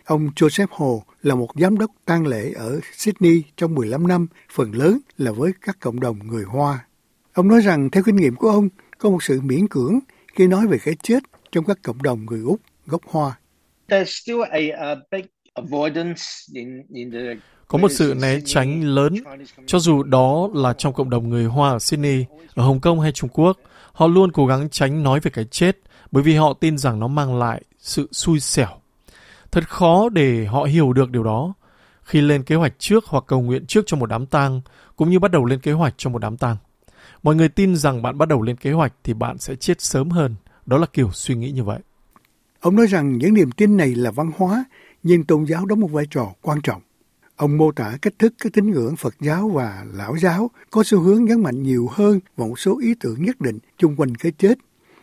Ông 0.05 0.29
Joseph 0.37 0.67
Hồ 0.71 1.03
là 1.23 1.35
một 1.35 1.49
giám 1.55 1.79
đốc 1.79 1.91
tang 2.05 2.27
lễ 2.27 2.53
ở 2.53 2.81
Sydney 2.93 3.43
trong 3.57 3.75
15 3.75 4.07
năm, 4.07 4.27
phần 4.53 4.73
lớn 4.73 4.99
là 5.19 5.33
với 5.33 5.53
các 5.61 5.77
cộng 5.81 6.01
đồng 6.01 6.19
người 6.19 6.45
Hoa. 6.45 6.87
Ông 7.33 7.49
nói 7.49 7.61
rằng 7.61 7.91
theo 7.91 8.03
kinh 8.03 8.17
nghiệm 8.17 8.37
của 8.37 8.49
ông, 8.49 8.69
có 8.99 9.11
một 9.11 9.23
sự 9.23 9.41
miễn 9.41 9.69
cưỡng 9.69 9.99
khi 10.35 10.47
nói 10.47 10.67
về 10.67 10.79
cái 10.85 10.95
chết 11.03 11.23
trong 11.53 11.65
các 11.65 11.79
cộng 11.83 12.03
đồng 12.03 12.27
người 12.27 12.41
Úc 12.41 12.61
gốc 12.87 13.03
Hoa. 13.05 13.39
Có 17.69 17.79
một 17.79 17.91
sự 17.91 18.15
né 18.21 18.39
tránh 18.45 18.83
lớn, 18.85 19.15
cho 19.67 19.79
dù 19.79 20.03
đó 20.03 20.49
là 20.55 20.73
trong 20.73 20.95
cộng 20.95 21.11
đồng 21.11 21.29
người 21.29 21.45
Hoa 21.45 21.71
ở 21.71 21.79
Sydney, 21.79 22.25
ở 22.55 22.65
Hồng 22.65 22.81
Kông 22.81 23.01
hay 23.01 23.13
Trung 23.13 23.31
Quốc, 23.33 23.59
họ 23.93 24.07
luôn 24.07 24.33
cố 24.33 24.47
gắng 24.47 24.69
tránh 24.71 25.03
nói 25.03 25.21
về 25.21 25.31
cái 25.35 25.45
chết 25.51 25.77
bởi 26.11 26.23
vì 26.23 26.35
họ 26.35 26.53
tin 26.53 26.79
rằng 26.79 27.01
nó 27.01 27.09
mang 27.09 27.39
lại 27.39 27.63
sự 27.79 28.09
xui 28.13 28.41
xẻo 28.41 28.80
Thật 29.53 29.69
khó 29.69 30.09
để 30.09 30.47
họ 30.47 30.63
hiểu 30.63 30.93
được 30.93 31.11
điều 31.11 31.23
đó. 31.23 31.55
Khi 32.03 32.21
lên 32.21 32.43
kế 32.43 32.55
hoạch 32.55 32.73
trước 32.79 33.05
hoặc 33.07 33.25
cầu 33.27 33.41
nguyện 33.41 33.67
trước 33.67 33.85
cho 33.87 33.97
một 33.97 34.07
đám 34.07 34.27
tang, 34.27 34.61
cũng 34.97 35.11
như 35.11 35.19
bắt 35.19 35.31
đầu 35.31 35.45
lên 35.45 35.61
kế 35.61 35.73
hoạch 35.73 35.95
cho 35.97 36.11
một 36.11 36.19
đám 36.19 36.37
tang. 36.37 36.57
Mọi 37.23 37.35
người 37.35 37.49
tin 37.49 37.77
rằng 37.77 38.03
bạn 38.03 38.19
bắt 38.19 38.29
đầu 38.29 38.43
lên 38.43 38.57
kế 38.57 38.73
hoạch 38.73 38.93
thì 39.05 39.15
bạn 39.15 39.39
sẽ 39.39 39.55
chết 39.55 39.81
sớm 39.81 40.11
hơn. 40.11 40.35
Đó 40.67 40.77
là 40.77 40.87
kiểu 40.87 41.11
suy 41.13 41.35
nghĩ 41.35 41.51
như 41.51 41.65
vậy. 41.65 41.79
Ông 42.61 42.77
nói 42.77 42.87
rằng 42.87 43.19
những 43.19 43.35
niềm 43.35 43.51
tin 43.51 43.77
này 43.77 43.95
là 43.95 44.11
văn 44.11 44.31
hóa, 44.37 44.65
nhưng 45.03 45.25
tôn 45.25 45.45
giáo 45.45 45.67
đóng 45.67 45.81
một 45.81 45.91
vai 45.91 46.07
trò 46.11 46.33
quan 46.43 46.61
trọng. 46.63 46.83
Ông 47.37 47.59
mô 47.59 47.73
tả 47.73 47.99
cách 48.03 48.15
thức 48.19 48.35
các 48.39 48.53
tín 48.53 48.71
ngưỡng 48.71 48.97
Phật 48.97 49.15
giáo 49.21 49.49
và 49.49 49.85
Lão 49.93 50.17
giáo 50.17 50.51
có 50.71 50.83
xu 50.83 51.01
hướng 51.01 51.25
nhấn 51.25 51.43
mạnh 51.43 51.63
nhiều 51.63 51.89
hơn 51.93 52.21
vào 52.37 52.49
một 52.49 52.59
số 52.59 52.79
ý 52.81 52.95
tưởng 53.01 53.23
nhất 53.23 53.41
định 53.41 53.59
chung 53.79 53.97
quanh 53.97 54.15
cái 54.15 54.33
chết, 54.39 54.59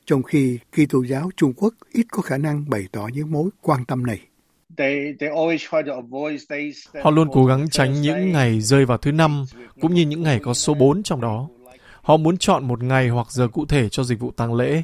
trong 0.05 0.23
khi 0.23 0.59
Kitô 0.71 1.03
giáo 1.03 1.29
Trung 1.35 1.53
Quốc 1.53 1.73
ít 1.91 2.05
có 2.11 2.21
khả 2.21 2.37
năng 2.37 2.69
bày 2.69 2.87
tỏ 2.91 3.07
những 3.13 3.31
mối 3.31 3.49
quan 3.61 3.85
tâm 3.85 4.05
này. 4.05 4.27
Họ 7.03 7.11
luôn 7.11 7.27
cố 7.33 7.45
gắng 7.45 7.69
tránh 7.69 8.01
những 8.01 8.31
ngày 8.31 8.61
rơi 8.61 8.85
vào 8.85 8.97
thứ 8.97 9.11
năm, 9.11 9.45
cũng 9.81 9.93
như 9.93 10.05
những 10.05 10.23
ngày 10.23 10.39
có 10.43 10.53
số 10.53 10.73
4 10.73 11.03
trong 11.03 11.21
đó. 11.21 11.47
Họ 12.01 12.17
muốn 12.17 12.37
chọn 12.37 12.67
một 12.67 12.83
ngày 12.83 13.09
hoặc 13.09 13.31
giờ 13.31 13.47
cụ 13.47 13.65
thể 13.65 13.89
cho 13.89 14.03
dịch 14.03 14.19
vụ 14.19 14.31
tang 14.31 14.53
lễ, 14.53 14.83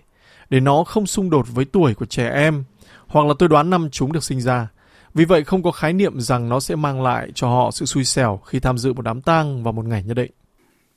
để 0.49 0.59
nó 0.59 0.83
không 0.83 1.07
xung 1.07 1.29
đột 1.29 1.45
với 1.53 1.65
tuổi 1.65 1.93
của 1.93 2.05
trẻ 2.05 2.29
em, 2.29 2.63
hoặc 3.07 3.27
là 3.27 3.33
tôi 3.39 3.49
đoán 3.49 3.69
năm 3.69 3.89
chúng 3.91 4.11
được 4.11 4.23
sinh 4.23 4.41
ra. 4.41 4.67
Vì 5.13 5.25
vậy 5.25 5.43
không 5.43 5.63
có 5.63 5.71
khái 5.71 5.93
niệm 5.93 6.19
rằng 6.19 6.49
nó 6.49 6.59
sẽ 6.59 6.75
mang 6.75 7.01
lại 7.01 7.31
cho 7.35 7.47
họ 7.47 7.71
sự 7.71 7.85
xui 7.85 8.03
xẻo 8.03 8.37
khi 8.45 8.59
tham 8.59 8.77
dự 8.77 8.93
một 8.93 9.01
đám 9.01 9.21
tang 9.21 9.63
vào 9.63 9.73
một 9.73 9.85
ngày 9.85 10.03
nhất 10.03 10.13
định. 10.13 10.31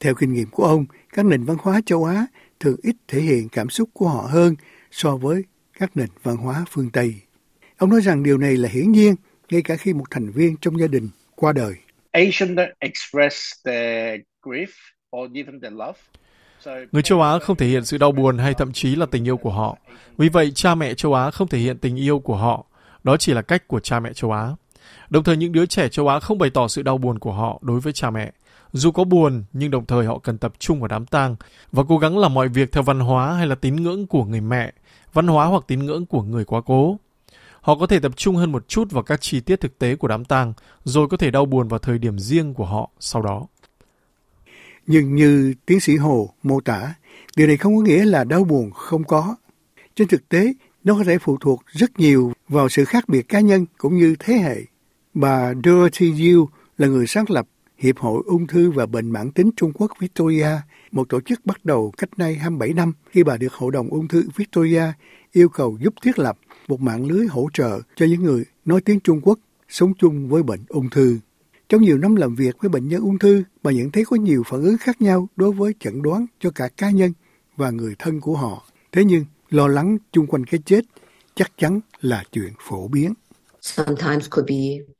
Theo 0.00 0.14
kinh 0.14 0.32
nghiệm 0.32 0.50
của 0.50 0.64
ông, 0.64 0.86
các 1.12 1.26
nền 1.26 1.44
văn 1.44 1.56
hóa 1.62 1.80
châu 1.86 2.04
Á 2.04 2.26
thường 2.60 2.76
ít 2.82 2.96
thể 3.08 3.20
hiện 3.20 3.48
cảm 3.48 3.70
xúc 3.70 3.88
của 3.92 4.08
họ 4.08 4.28
hơn 4.30 4.54
so 4.90 5.16
với 5.16 5.42
các 5.78 5.96
nền 5.96 6.08
văn 6.22 6.36
hóa 6.36 6.64
phương 6.70 6.90
Tây. 6.90 7.14
Ông 7.78 7.90
nói 7.90 8.00
rằng 8.00 8.22
điều 8.22 8.38
này 8.38 8.56
là 8.56 8.68
hiển 8.68 8.92
nhiên 8.92 9.14
ngay 9.50 9.62
cả 9.62 9.76
khi 9.76 9.92
một 9.92 10.04
thành 10.10 10.30
viên 10.30 10.56
trong 10.56 10.80
gia 10.80 10.86
đình 10.86 11.08
qua 11.34 11.52
đời. 11.52 11.74
Người 16.92 17.02
châu 17.02 17.22
Á 17.22 17.38
không 17.38 17.56
thể 17.56 17.66
hiện 17.66 17.84
sự 17.84 17.98
đau 17.98 18.12
buồn 18.12 18.38
hay 18.38 18.54
thậm 18.54 18.72
chí 18.72 18.96
là 18.96 19.06
tình 19.06 19.24
yêu 19.24 19.36
của 19.36 19.50
họ. 19.50 19.76
Vì 20.18 20.28
vậy, 20.28 20.52
cha 20.54 20.74
mẹ 20.74 20.94
châu 20.94 21.14
Á 21.14 21.30
không 21.30 21.48
thể 21.48 21.58
hiện 21.58 21.78
tình 21.78 21.96
yêu 21.96 22.18
của 22.18 22.36
họ. 22.36 22.66
Đó 23.04 23.16
chỉ 23.16 23.34
là 23.34 23.42
cách 23.42 23.68
của 23.68 23.80
cha 23.80 24.00
mẹ 24.00 24.12
châu 24.12 24.32
Á. 24.32 24.50
Đồng 25.10 25.24
thời, 25.24 25.36
những 25.36 25.52
đứa 25.52 25.66
trẻ 25.66 25.88
châu 25.88 26.08
Á 26.08 26.20
không 26.20 26.38
bày 26.38 26.50
tỏ 26.50 26.68
sự 26.68 26.82
đau 26.82 26.98
buồn 26.98 27.18
của 27.18 27.32
họ 27.32 27.58
đối 27.62 27.80
với 27.80 27.92
cha 27.92 28.10
mẹ. 28.10 28.32
Dù 28.72 28.90
có 28.90 29.04
buồn, 29.04 29.44
nhưng 29.52 29.70
đồng 29.70 29.86
thời 29.86 30.06
họ 30.06 30.18
cần 30.18 30.38
tập 30.38 30.52
trung 30.58 30.80
vào 30.80 30.88
đám 30.88 31.06
tang 31.06 31.36
và 31.72 31.82
cố 31.88 31.98
gắng 31.98 32.18
làm 32.18 32.34
mọi 32.34 32.48
việc 32.48 32.72
theo 32.72 32.82
văn 32.82 33.00
hóa 33.00 33.32
hay 33.32 33.46
là 33.46 33.54
tín 33.54 33.76
ngưỡng 33.76 34.06
của 34.06 34.24
người 34.24 34.40
mẹ, 34.40 34.72
văn 35.12 35.26
hóa 35.26 35.46
hoặc 35.46 35.64
tín 35.66 35.86
ngưỡng 35.86 36.06
của 36.06 36.22
người 36.22 36.44
quá 36.44 36.60
cố. 36.66 36.98
Họ 37.66 37.76
có 37.76 37.86
thể 37.86 38.00
tập 38.00 38.12
trung 38.16 38.36
hơn 38.36 38.52
một 38.52 38.68
chút 38.68 38.90
vào 38.90 39.02
các 39.02 39.20
chi 39.20 39.40
tiết 39.40 39.60
thực 39.60 39.78
tế 39.78 39.96
của 39.96 40.08
đám 40.08 40.24
tang, 40.24 40.52
rồi 40.84 41.08
có 41.08 41.16
thể 41.16 41.30
đau 41.30 41.46
buồn 41.46 41.68
vào 41.68 41.78
thời 41.78 41.98
điểm 41.98 42.18
riêng 42.18 42.54
của 42.54 42.64
họ 42.64 42.90
sau 43.00 43.22
đó. 43.22 43.46
Nhưng 44.86 45.14
như 45.14 45.54
tiến 45.66 45.80
sĩ 45.80 45.96
Hồ 45.96 46.30
mô 46.42 46.60
tả, 46.60 46.94
điều 47.36 47.46
này 47.46 47.56
không 47.56 47.76
có 47.76 47.82
nghĩa 47.82 48.04
là 48.04 48.24
đau 48.24 48.44
buồn 48.44 48.70
không 48.70 49.04
có. 49.04 49.36
Trên 49.94 50.08
thực 50.08 50.28
tế, 50.28 50.52
nó 50.84 50.94
có 50.94 51.04
thể 51.04 51.18
phụ 51.18 51.36
thuộc 51.40 51.62
rất 51.66 52.00
nhiều 52.00 52.32
vào 52.48 52.68
sự 52.68 52.84
khác 52.84 53.08
biệt 53.08 53.28
cá 53.28 53.40
nhân 53.40 53.66
cũng 53.78 53.98
như 53.98 54.14
thế 54.18 54.34
hệ. 54.34 54.56
Bà 55.14 55.52
Dorothy 55.64 56.32
Yu 56.32 56.48
là 56.78 56.88
người 56.88 57.06
sáng 57.06 57.24
lập 57.28 57.46
Hiệp 57.78 57.98
hội 57.98 58.22
Ung 58.26 58.46
thư 58.46 58.70
và 58.70 58.86
Bệnh 58.86 59.10
mãn 59.10 59.30
tính 59.30 59.50
Trung 59.56 59.72
Quốc 59.74 59.90
Victoria, 60.00 60.50
một 60.92 61.08
tổ 61.08 61.20
chức 61.20 61.46
bắt 61.46 61.64
đầu 61.64 61.92
cách 61.96 62.18
nay 62.18 62.34
27 62.34 62.72
năm 62.72 62.92
khi 63.10 63.24
bà 63.24 63.36
được 63.36 63.54
Hội 63.54 63.72
đồng 63.72 63.88
Ung 63.88 64.08
thư 64.08 64.24
Victoria 64.36 64.82
yêu 65.32 65.48
cầu 65.48 65.78
giúp 65.80 65.94
thiết 66.02 66.18
lập 66.18 66.38
một 66.68 66.80
mạng 66.80 67.06
lưới 67.06 67.26
hỗ 67.26 67.48
trợ 67.52 67.80
cho 67.96 68.06
những 68.06 68.22
người 68.22 68.44
nói 68.64 68.80
tiếng 68.80 69.00
Trung 69.00 69.20
Quốc 69.22 69.38
sống 69.68 69.92
chung 69.98 70.28
với 70.28 70.42
bệnh 70.42 70.60
ung 70.68 70.90
thư. 70.90 71.18
Trong 71.68 71.82
nhiều 71.82 71.98
năm 71.98 72.16
làm 72.16 72.34
việc 72.34 72.56
với 72.60 72.68
bệnh 72.68 72.88
nhân 72.88 73.00
ung 73.00 73.18
thư, 73.18 73.42
bà 73.62 73.72
nhận 73.72 73.90
thấy 73.90 74.04
có 74.04 74.16
nhiều 74.16 74.42
phản 74.46 74.62
ứng 74.62 74.78
khác 74.78 75.02
nhau 75.02 75.28
đối 75.36 75.52
với 75.52 75.74
chẩn 75.80 76.02
đoán 76.02 76.26
cho 76.40 76.50
cả 76.50 76.68
cá 76.76 76.90
nhân 76.90 77.12
và 77.56 77.70
người 77.70 77.94
thân 77.98 78.20
của 78.20 78.36
họ. 78.36 78.66
Thế 78.92 79.04
nhưng, 79.04 79.24
lo 79.50 79.68
lắng 79.68 79.98
chung 80.12 80.26
quanh 80.26 80.44
cái 80.44 80.60
chết 80.64 80.84
chắc 81.34 81.52
chắn 81.58 81.80
là 82.00 82.24
chuyện 82.32 82.52
phổ 82.58 82.88
biến. 82.88 83.14
Sometimes 83.60 84.30
could 84.30 84.48
be 84.48 84.94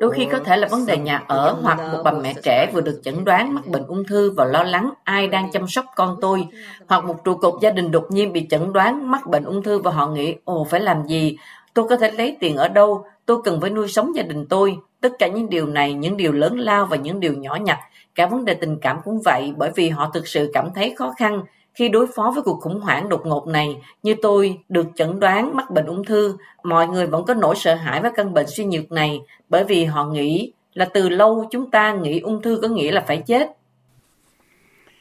Đôi 0.00 0.12
khi 0.14 0.26
có 0.32 0.38
thể 0.38 0.56
là 0.56 0.68
vấn 0.70 0.86
đề 0.86 0.96
nhà 0.96 1.24
ở 1.28 1.58
hoặc 1.62 1.78
một 1.92 1.98
bà 2.04 2.12
mẹ 2.12 2.34
trẻ 2.42 2.70
vừa 2.72 2.80
được 2.80 3.00
chẩn 3.04 3.24
đoán 3.24 3.54
mắc 3.54 3.66
bệnh 3.66 3.86
ung 3.86 4.04
thư 4.04 4.30
và 4.30 4.44
lo 4.44 4.62
lắng 4.62 4.90
ai 5.04 5.28
đang 5.28 5.52
chăm 5.52 5.68
sóc 5.68 5.84
con 5.96 6.16
tôi, 6.20 6.46
hoặc 6.88 7.04
một 7.04 7.24
trụ 7.24 7.34
cột 7.34 7.54
gia 7.62 7.70
đình 7.70 7.90
đột 7.90 8.06
nhiên 8.10 8.32
bị 8.32 8.46
chẩn 8.50 8.72
đoán 8.72 9.10
mắc 9.10 9.26
bệnh 9.26 9.44
ung 9.44 9.62
thư 9.62 9.78
và 9.78 9.90
họ 9.90 10.06
nghĩ, 10.06 10.34
ồ 10.44 10.66
phải 10.70 10.80
làm 10.80 11.06
gì, 11.06 11.36
tôi 11.74 11.88
có 11.88 11.96
thể 11.96 12.10
lấy 12.10 12.36
tiền 12.40 12.56
ở 12.56 12.68
đâu, 12.68 13.04
tôi 13.26 13.38
cần 13.44 13.60
phải 13.60 13.70
nuôi 13.70 13.88
sống 13.88 14.16
gia 14.16 14.22
đình 14.22 14.46
tôi. 14.46 14.76
Tất 15.00 15.12
cả 15.18 15.26
những 15.26 15.48
điều 15.50 15.66
này, 15.66 15.94
những 15.94 16.16
điều 16.16 16.32
lớn 16.32 16.58
lao 16.58 16.86
và 16.86 16.96
những 16.96 17.20
điều 17.20 17.32
nhỏ 17.32 17.54
nhặt, 17.54 17.78
cả 18.14 18.26
vấn 18.26 18.44
đề 18.44 18.54
tình 18.54 18.78
cảm 18.80 19.00
cũng 19.04 19.20
vậy 19.24 19.52
bởi 19.56 19.70
vì 19.74 19.88
họ 19.88 20.10
thực 20.14 20.26
sự 20.26 20.50
cảm 20.54 20.68
thấy 20.74 20.94
khó 20.98 21.12
khăn 21.18 21.42
khi 21.76 21.88
đối 21.88 22.06
phó 22.06 22.32
với 22.34 22.42
cuộc 22.42 22.60
khủng 22.60 22.80
hoảng 22.80 23.08
đột 23.08 23.22
ngột 23.24 23.46
này, 23.46 23.76
như 24.02 24.14
tôi 24.22 24.58
được 24.68 24.86
chẩn 24.96 25.20
đoán 25.20 25.56
mắc 25.56 25.70
bệnh 25.70 25.86
ung 25.86 26.04
thư, 26.04 26.36
mọi 26.64 26.88
người 26.88 27.06
vẫn 27.06 27.24
có 27.24 27.34
nỗi 27.34 27.54
sợ 27.58 27.74
hãi 27.74 28.02
với 28.02 28.10
căn 28.14 28.34
bệnh 28.34 28.46
suy 28.48 28.64
nhược 28.64 28.92
này 28.92 29.20
bởi 29.48 29.64
vì 29.64 29.84
họ 29.84 30.06
nghĩ 30.06 30.52
là 30.74 30.84
từ 30.84 31.08
lâu 31.08 31.48
chúng 31.50 31.70
ta 31.70 31.94
nghĩ 31.94 32.20
ung 32.20 32.42
thư 32.42 32.58
có 32.62 32.68
nghĩa 32.68 32.92
là 32.92 33.04
phải 33.06 33.22
chết. 33.26 33.50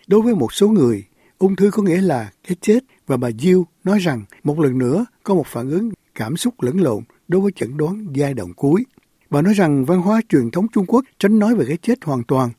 Đối 0.08 0.22
với 0.22 0.36
một 0.36 0.54
số 0.54 0.68
người, 0.68 1.04
ung 1.38 1.56
thư 1.56 1.72
có 1.72 1.84
nghĩa 1.84 2.02
là 2.02 2.32
cái 2.48 2.56
chết 2.62 2.80
và 3.08 3.18
bà 3.18 3.30
Diêu 3.40 3.66
nói 3.84 4.00
rằng 4.00 4.26
một 4.44 4.60
lần 4.60 4.78
nữa 4.78 5.06
có 5.24 5.36
một 5.36 5.48
phản 5.48 5.70
ứng 5.70 5.90
cảm 6.16 6.38
xúc 6.38 6.54
lẫn 6.62 6.82
lộn 6.82 7.04
đối 7.28 7.42
với 7.42 7.52
chẩn 7.56 7.78
đoán 7.78 8.08
giai 8.14 8.34
đoạn 8.34 8.54
cuối. 8.54 8.86
Bà 9.30 9.42
nói 9.42 9.54
rằng 9.54 9.86
văn 9.86 10.02
hóa 10.02 10.22
truyền 10.30 10.52
thống 10.52 10.68
Trung 10.74 10.86
Quốc 10.88 11.06
tránh 11.20 11.40
nói 11.40 11.56
về 11.56 11.66
cái 11.68 11.78
chết 11.82 12.04
hoàn 12.04 12.24
toàn, 12.24 12.50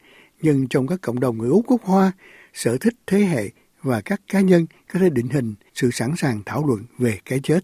nhưng 0.42 0.68
trong 0.68 0.87
các 0.87 1.00
cộng 1.02 1.20
đồng 1.20 1.38
người 1.38 1.50
Úc 1.50 1.66
gốc 1.66 1.80
Hoa, 1.85 2.12
sở 2.52 2.76
thích 2.80 2.94
thế 3.06 3.18
hệ 3.18 3.50
và 3.86 4.00
các 4.00 4.20
cá 4.32 4.40
nhân 4.40 4.66
có 4.92 4.98
thể 5.00 5.10
định 5.10 5.28
hình 5.28 5.54
sự 5.74 5.90
sẵn 5.90 6.16
sàng 6.16 6.42
thảo 6.46 6.66
luận 6.66 6.78
về 6.98 7.18
cái 7.24 7.40
chết. 7.42 7.60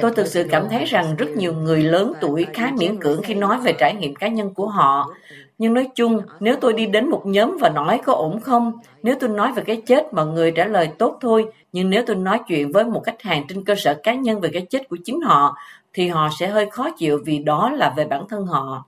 Tôi 0.00 0.10
thực 0.16 0.26
sự 0.26 0.46
cảm 0.50 0.68
thấy 0.70 0.84
rằng 0.84 1.16
rất 1.16 1.28
nhiều 1.36 1.52
người 1.54 1.82
lớn 1.82 2.12
tuổi 2.20 2.46
khá 2.54 2.72
miễn 2.78 3.00
cưỡng 3.00 3.22
khi 3.22 3.34
nói 3.34 3.58
về 3.60 3.72
trải 3.78 3.94
nghiệm 3.94 4.14
cá 4.14 4.28
nhân 4.28 4.54
của 4.54 4.68
họ. 4.68 5.10
Nhưng 5.58 5.74
nói 5.74 5.88
chung, 5.94 6.20
nếu 6.40 6.56
tôi 6.60 6.72
đi 6.72 6.86
đến 6.86 7.10
một 7.10 7.22
nhóm 7.26 7.56
và 7.60 7.68
nói 7.68 8.00
có 8.04 8.12
ổn 8.12 8.40
không, 8.40 8.72
nếu 9.02 9.14
tôi 9.20 9.30
nói 9.30 9.52
về 9.52 9.62
cái 9.66 9.82
chết, 9.86 10.14
mọi 10.14 10.26
người 10.26 10.50
trả 10.50 10.64
lời 10.64 10.88
tốt 10.98 11.18
thôi. 11.20 11.44
Nhưng 11.72 11.90
nếu 11.90 12.02
tôi 12.06 12.16
nói 12.16 12.40
chuyện 12.48 12.72
với 12.72 12.84
một 12.84 13.02
khách 13.04 13.22
hàng 13.22 13.44
trên 13.48 13.64
cơ 13.64 13.74
sở 13.78 14.00
cá 14.02 14.14
nhân 14.14 14.40
về 14.40 14.50
cái 14.52 14.66
chết 14.70 14.88
của 14.88 14.96
chính 15.04 15.20
họ, 15.20 15.56
thì 15.92 16.08
họ 16.08 16.28
sẽ 16.38 16.46
hơi 16.46 16.70
khó 16.70 16.90
chịu 16.98 17.20
vì 17.24 17.38
đó 17.38 17.70
là 17.70 17.94
về 17.96 18.04
bản 18.04 18.24
thân 18.28 18.46
họ. 18.46 18.86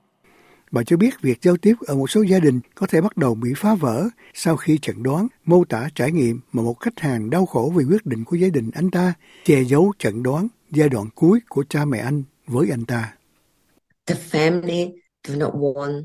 Bà 0.71 0.83
cho 0.83 0.97
biết 0.97 1.21
việc 1.21 1.43
giao 1.43 1.57
tiếp 1.57 1.75
ở 1.87 1.95
một 1.95 2.11
số 2.11 2.23
gia 2.23 2.39
đình 2.39 2.61
có 2.75 2.87
thể 2.87 3.01
bắt 3.01 3.17
đầu 3.17 3.35
bị 3.35 3.51
phá 3.57 3.75
vỡ 3.75 4.09
sau 4.35 4.57
khi 4.57 4.79
chẩn 4.83 5.03
đoán, 5.03 5.27
mô 5.45 5.65
tả 5.65 5.89
trải 5.95 6.13
nghiệm 6.13 6.41
mà 6.53 6.63
một 6.63 6.81
khách 6.81 7.01
hàng 7.01 7.31
đau 7.31 7.47
khổ 7.47 7.73
vì 7.77 7.85
quyết 7.85 8.07
định 8.07 8.25
của 8.25 8.37
gia 8.37 8.49
đình 8.49 8.71
anh 8.75 8.91
ta 8.91 9.15
che 9.45 9.63
giấu 9.63 9.93
chẩn 9.99 10.23
đoán 10.23 10.49
giai 10.71 10.89
đoạn 10.89 11.07
cuối 11.15 11.41
của 11.49 11.65
cha 11.69 11.85
mẹ 11.85 11.99
anh 11.99 12.23
với 12.47 12.69
anh 12.71 12.85
ta. 12.85 13.13
The 14.07 14.15
family 14.31 14.91
do 15.29 15.35
not 15.35 15.55
want 15.55 16.03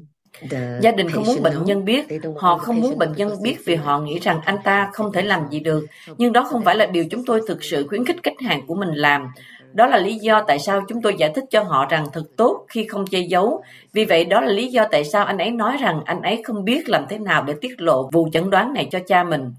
Gia 0.82 0.91
đình 0.91 1.10
không 1.10 1.24
muốn 1.24 1.44
bệnh 1.44 1.63
nhân 1.65 1.86
biết, 1.86 2.06
họ 2.38 2.58
không 2.58 2.82
muốn 2.82 2.98
bệnh 2.98 3.13
nhân 3.15 3.41
biết 3.41 3.58
vì 3.65 3.75
họ 3.75 4.00
nghĩ 4.00 4.20
rằng 4.20 4.41
anh 4.46 4.58
ta 4.63 4.89
không 4.94 5.13
thể 5.13 5.22
làm 5.22 5.41
gì 5.51 5.60
được. 5.60 5.86
Nhưng 6.18 6.34
đó 6.34 6.44
không 6.44 6.63
phải 6.63 6.75
là 6.75 6.86
điều 6.86 7.06
chúng 7.12 7.25
tôi 7.25 7.41
thực 7.48 7.63
sự 7.63 7.88
khuyến 7.88 8.06
khích 8.06 8.24
khách 8.24 8.41
hàng 8.46 8.68
của 8.68 8.75
mình 8.75 8.89
làm. 8.89 9.27
Đó 9.74 9.88
là 9.88 9.98
lý 9.98 10.16
do 10.16 10.44
tại 10.48 10.60
sao 10.60 10.82
chúng 10.88 11.01
tôi 11.01 11.16
giải 11.20 11.32
thích 11.36 11.44
cho 11.50 11.63
họ 11.63 11.88
rằng 11.90 12.06
thật 12.13 12.24
tốt 12.38 12.66
khi 12.70 12.88
không 12.88 13.06
che 13.08 13.20
giấu. 13.20 13.63
Vì 13.94 14.06
vậy 14.06 14.25
đó 14.25 14.42
là 14.42 14.51
lý 14.51 14.68
do 14.68 14.88
tại 14.92 15.06
sao 15.06 15.25
anh 15.25 15.38
ấy 15.38 15.51
nói 15.51 15.78
rằng 15.82 16.01
anh 16.06 16.22
ấy 16.22 16.42
không 16.44 16.66
biết 16.66 16.90
làm 16.90 17.06
thế 17.10 17.20
nào 17.20 17.44
để 17.44 17.54
tiết 17.62 17.82
lộ 17.82 18.10
vụ 18.13 18.30
chẩn 18.34 18.50
đoán 18.50 18.74
này 18.74 18.88
cho 18.92 19.00
cha 19.08 19.24
mình. 19.24 19.54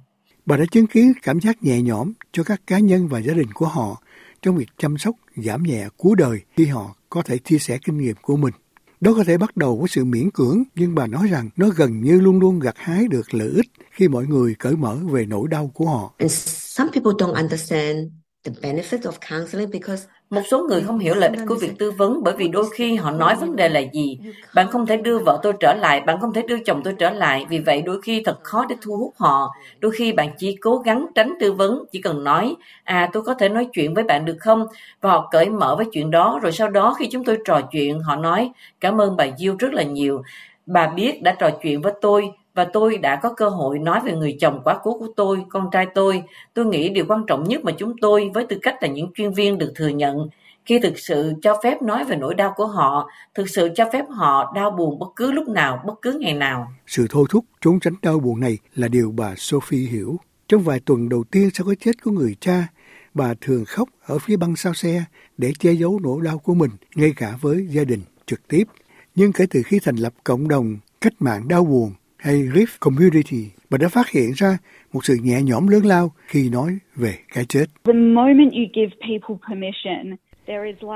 Bà 0.47 0.57
đã 0.57 0.64
chứng 0.71 0.87
kiến 0.87 1.12
cảm 1.23 1.40
giác 1.40 1.62
nhẹ 1.62 1.83
nhõm 1.83 2.12
cho 2.33 2.45
các 2.45 2.61
cá 2.66 2.78
nhân 2.78 3.09
và 3.09 3.19
gia 3.19 3.35
đình 3.35 3.52
của 3.54 3.66
họ 3.66 4.02
trong 4.42 4.57
việc 4.57 4.69
chăm 4.78 4.99
sóc 4.99 5.14
giảm 5.37 5.62
nhẹ 5.62 5.87
cuối 5.97 6.14
đời 6.19 6.40
khi 6.57 6.66
họ 6.66 6.97
có 7.11 7.23
thể 7.23 7.38
chia 7.38 7.59
sẻ 7.59 7.78
kinh 7.85 7.99
nghiệm 7.99 8.16
của 8.23 8.37
mình. 8.37 8.54
Đó 9.00 9.12
có 9.16 9.25
thể 9.25 9.38
bắt 9.38 9.57
đầu 9.57 9.76
với 9.76 9.88
sự 9.88 10.04
miễn 10.04 10.31
cưỡng, 10.31 10.62
nhưng 10.75 10.95
bà 10.95 11.07
nói 11.07 11.28
rằng 11.31 11.49
nó 11.57 11.69
gần 11.76 12.00
như 12.00 12.21
luôn 12.21 12.40
luôn 12.40 12.59
gặt 12.59 12.75
hái 12.78 13.09
được 13.11 13.35
lợi 13.35 13.49
ích 13.49 13.66
khi 13.90 14.09
mọi 14.09 14.26
người 14.26 14.54
cởi 14.59 14.76
mở 14.76 14.97
về 15.11 15.26
nỗi 15.26 15.49
đau 15.49 15.71
của 15.75 15.87
họ. 15.87 16.14
And 16.19 16.33
some 16.49 16.90
people 16.95 17.12
don't 17.12 17.35
understand 17.35 18.22
một 20.30 20.42
số 20.50 20.66
người 20.68 20.82
không 20.82 20.99
hiểu 20.99 21.14
lợi 21.14 21.30
ích 21.30 21.46
của 21.49 21.54
việc 21.54 21.72
tư 21.78 21.90
vấn 21.90 22.22
bởi 22.22 22.34
vì 22.37 22.49
đôi 22.49 22.64
khi 22.75 22.94
họ 22.96 23.11
nói 23.11 23.34
vấn 23.34 23.56
đề 23.56 23.68
là 23.68 23.80
gì. 23.92 24.18
Bạn 24.54 24.68
không 24.70 24.87
thể 24.87 24.96
đưa 24.96 25.18
vợ 25.18 25.40
tôi 25.42 25.52
trở 25.61 25.75
lại, 25.75 26.00
bạn 26.00 26.20
không 26.20 26.32
thể 26.32 26.42
đưa 26.42 26.58
chồng 26.58 26.80
tôi 26.84 26.94
trở 26.99 27.11
lại, 27.11 27.46
vì 27.49 27.58
vậy 27.58 27.82
đôi 27.82 28.02
khi 28.02 28.22
thật 28.25 28.38
khó 28.42 28.64
để 28.68 28.76
thu 28.82 28.96
hút 28.96 29.14
họ. 29.16 29.50
Đôi 29.80 29.92
khi 29.92 30.12
bạn 30.12 30.30
chỉ 30.38 30.56
cố 30.61 30.76
gắng 30.78 31.06
tránh 31.14 31.34
tư 31.40 31.52
vấn, 31.52 31.84
chỉ 31.92 32.00
cần 32.00 32.25
nói, 32.25 32.54
à 32.84 33.11
tôi 33.12 33.22
có 33.22 33.34
thể 33.34 33.49
nói 33.49 33.68
chuyện 33.72 33.94
với 33.94 34.04
bạn 34.04 34.25
được 34.25 34.37
không? 34.40 34.66
Và 35.00 35.11
họ 35.11 35.28
cởi 35.30 35.50
mở 35.50 35.76
với 35.76 35.87
chuyện 35.92 36.11
đó, 36.11 36.38
rồi 36.42 36.52
sau 36.52 36.68
đó 36.68 36.94
khi 36.99 37.08
chúng 37.12 37.25
tôi 37.25 37.38
trò 37.44 37.61
chuyện, 37.72 38.00
họ 38.00 38.16
nói, 38.16 38.50
cảm 38.80 39.00
ơn 39.00 39.16
bà 39.16 39.26
Diêu 39.38 39.56
rất 39.58 39.72
là 39.72 39.82
nhiều. 39.82 40.22
Bà 40.66 40.87
biết 40.87 41.22
đã 41.22 41.37
trò 41.38 41.50
chuyện 41.62 41.82
với 41.82 41.92
tôi, 42.00 42.30
và 42.54 42.64
tôi 42.73 42.99
đã 42.99 43.21
có 43.23 43.35
cơ 43.37 43.49
hội 43.49 43.78
nói 43.78 44.00
về 44.04 44.12
người 44.12 44.37
chồng 44.40 44.61
quá 44.64 44.78
cố 44.82 44.99
của 44.99 45.09
tôi, 45.16 45.44
con 45.49 45.68
trai 45.73 45.87
tôi. 45.94 46.23
Tôi 46.54 46.66
nghĩ 46.66 46.88
điều 46.88 47.04
quan 47.09 47.25
trọng 47.26 47.44
nhất 47.44 47.64
mà 47.64 47.73
chúng 47.78 47.99
tôi 48.00 48.30
với 48.35 48.47
tư 48.47 48.59
cách 48.62 48.76
là 48.80 48.88
những 48.88 49.11
chuyên 49.14 49.32
viên 49.32 49.59
được 49.59 49.73
thừa 49.76 49.88
nhận 49.88 50.28
khi 50.64 50.78
thực 50.78 50.99
sự 50.99 51.32
cho 51.42 51.61
phép 51.62 51.82
nói 51.82 52.04
về 52.04 52.16
nỗi 52.16 52.35
đau 52.35 52.52
của 52.56 52.66
họ, 52.66 53.09
thực 53.35 53.49
sự 53.49 53.68
cho 53.75 53.85
phép 53.92 54.04
họ 54.09 54.52
đau 54.54 54.71
buồn 54.71 54.99
bất 54.99 55.09
cứ 55.16 55.32
lúc 55.32 55.49
nào, 55.49 55.82
bất 55.87 55.94
cứ 56.02 56.18
ngày 56.21 56.35
nào. 56.35 56.73
Sự 56.87 57.06
thôi 57.11 57.26
thúc 57.30 57.44
trốn 57.61 57.80
tránh 57.80 57.94
đau 58.02 58.18
buồn 58.21 58.40
này 58.40 58.59
là 58.75 58.88
điều 58.88 59.12
bà 59.16 59.35
Sophie 59.37 59.88
hiểu. 59.88 60.16
Trong 60.49 60.62
vài 60.62 60.80
tuần 60.80 61.09
đầu 61.09 61.25
tiên 61.30 61.50
sau 61.54 61.66
cái 61.66 61.76
chết 61.80 62.02
của 62.04 62.11
người 62.11 62.37
cha, 62.40 62.66
bà 63.14 63.35
thường 63.40 63.64
khóc 63.64 63.88
ở 64.06 64.18
phía 64.18 64.37
băng 64.37 64.56
sau 64.56 64.75
xe 64.75 65.04
để 65.38 65.52
che 65.59 65.73
giấu 65.73 66.00
nỗi 66.02 66.23
đau 66.25 66.38
của 66.38 66.54
mình, 66.54 66.71
ngay 66.94 67.12
cả 67.16 67.38
với 67.40 67.66
gia 67.71 67.85
đình 67.85 68.00
trực 68.26 68.49
tiếp. 68.49 68.64
Nhưng 69.14 69.32
kể 69.32 69.47
từ 69.50 69.62
khi 69.62 69.78
thành 69.85 69.97
lập 69.97 70.12
cộng 70.25 70.49
đồng 70.49 70.76
cách 71.00 71.12
mạng 71.18 71.49
đau 71.49 71.64
buồn, 71.64 71.92
hay 72.23 72.43
Rift 72.43 72.79
Community 72.81 73.50
và 73.71 73.79
đã 73.79 73.88
phát 73.88 74.11
hiện 74.11 74.33
ra 74.33 74.59
một 74.93 75.05
sự 75.05 75.17
nhẹ 75.23 75.43
nhõm 75.43 75.69
lớn 75.69 75.87
lao 75.87 76.12
khi 76.26 76.49
nói 76.49 76.79
về 76.97 77.19
cái 77.35 77.45
chết. 77.45 77.64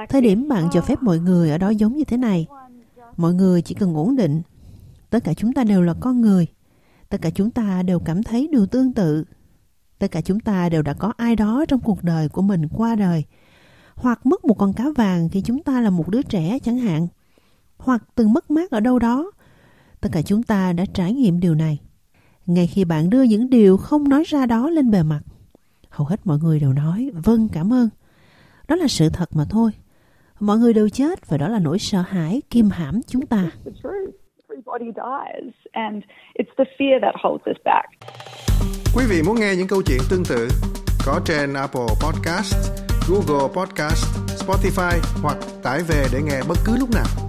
Thời 0.09 0.21
điểm 0.21 0.49
bạn 0.49 0.65
cho 0.73 0.81
phép 0.81 1.03
mọi 1.03 1.19
người 1.19 1.51
ở 1.51 1.59
đó 1.59 1.71
giống 1.71 1.97
như 1.97 2.05
thế 2.05 2.17
này. 2.17 2.47
Mọi 3.17 3.35
người 3.35 3.63
chỉ 3.63 3.75
cần 3.75 3.95
ổn 3.95 4.17
định. 4.17 4.43
Tất 5.11 5.25
cả 5.25 5.35
chúng 5.35 5.53
ta 5.53 5.65
đều 5.65 5.83
là 5.83 5.95
con 6.01 6.21
người. 6.21 6.47
Tất 7.09 7.19
cả 7.23 7.31
chúng 7.31 7.51
ta 7.51 7.83
đều 7.83 8.01
cảm 8.01 8.23
thấy 8.23 8.49
điều 8.53 8.67
tương 8.67 8.93
tự. 8.93 9.25
Tất 9.99 10.11
cả 10.11 10.21
chúng 10.21 10.41
ta 10.41 10.69
đều 10.69 10.83
đã 10.83 10.93
có 10.93 11.13
ai 11.17 11.37
đó 11.37 11.65
trong 11.69 11.81
cuộc 11.81 12.03
đời 12.03 12.29
của 12.29 12.43
mình 12.43 12.69
qua 12.69 12.95
đời. 12.95 13.25
Hoặc 13.95 14.27
mất 14.27 14.45
một 14.45 14.55
con 14.55 14.73
cá 14.73 14.85
vàng 14.97 15.29
khi 15.29 15.43
chúng 15.43 15.63
ta 15.63 15.81
là 15.81 15.91
một 15.91 16.09
đứa 16.09 16.23
trẻ 16.23 16.59
chẳng 16.63 16.79
hạn. 16.79 17.07
Hoặc 17.77 18.03
từng 18.15 18.33
mất 18.33 18.51
mát 18.51 18.71
ở 18.71 18.81
đâu 18.81 18.99
đó. 18.99 19.31
Tất 20.01 20.09
cả 20.13 20.23
chúng 20.23 20.43
ta 20.43 20.73
đã 20.73 20.85
trải 20.95 21.13
nghiệm 21.13 21.41
điều 21.41 21.55
này. 21.55 21.79
Ngay 22.47 22.67
khi 22.67 22.85
bạn 22.85 23.11
đưa 23.11 23.23
những 23.23 23.51
điều 23.51 23.77
không 23.77 24.09
nói 24.09 24.25
ra 24.27 24.47
đó 24.47 24.71
lên 24.71 24.91
bề 24.91 25.03
mặt, 25.03 25.21
hầu 25.89 26.07
hết 26.07 26.21
mọi 26.25 26.39
người 26.39 26.61
đều 26.61 26.73
nói 26.73 27.11
vâng 27.15 27.49
cảm 27.53 27.73
ơn. 27.73 27.89
Đó 28.69 28.77
là 28.77 28.89
sự 28.89 29.09
thật 29.09 29.29
mà 29.37 29.45
thôi. 29.51 29.71
Mọi 30.41 30.59
người 30.59 30.73
đều 30.73 30.89
chết 30.89 31.29
và 31.29 31.37
đó 31.37 31.49
là 31.49 31.59
nỗi 31.59 31.79
sợ 31.79 32.01
hãi 32.09 32.43
kim 32.51 32.71
hãm 32.71 33.01
chúng 33.07 33.27
ta. 33.27 33.51
Quý 38.97 39.05
vị 39.11 39.23
muốn 39.27 39.41
nghe 39.41 39.55
những 39.57 39.69
câu 39.69 39.83
chuyện 39.87 39.99
tương 40.11 40.25
tự 40.25 40.49
có 41.07 41.21
trên 41.25 41.55
Apple 41.55 41.87
Podcast, 42.03 42.55
Google 43.09 43.49
Podcast, 43.55 44.05
Spotify 44.47 44.99
hoặc 45.23 45.37
tải 45.63 45.83
về 45.83 46.07
để 46.13 46.23
nghe 46.23 46.41
bất 46.49 46.59
cứ 46.65 46.77
lúc 46.79 46.91
nào. 46.95 47.26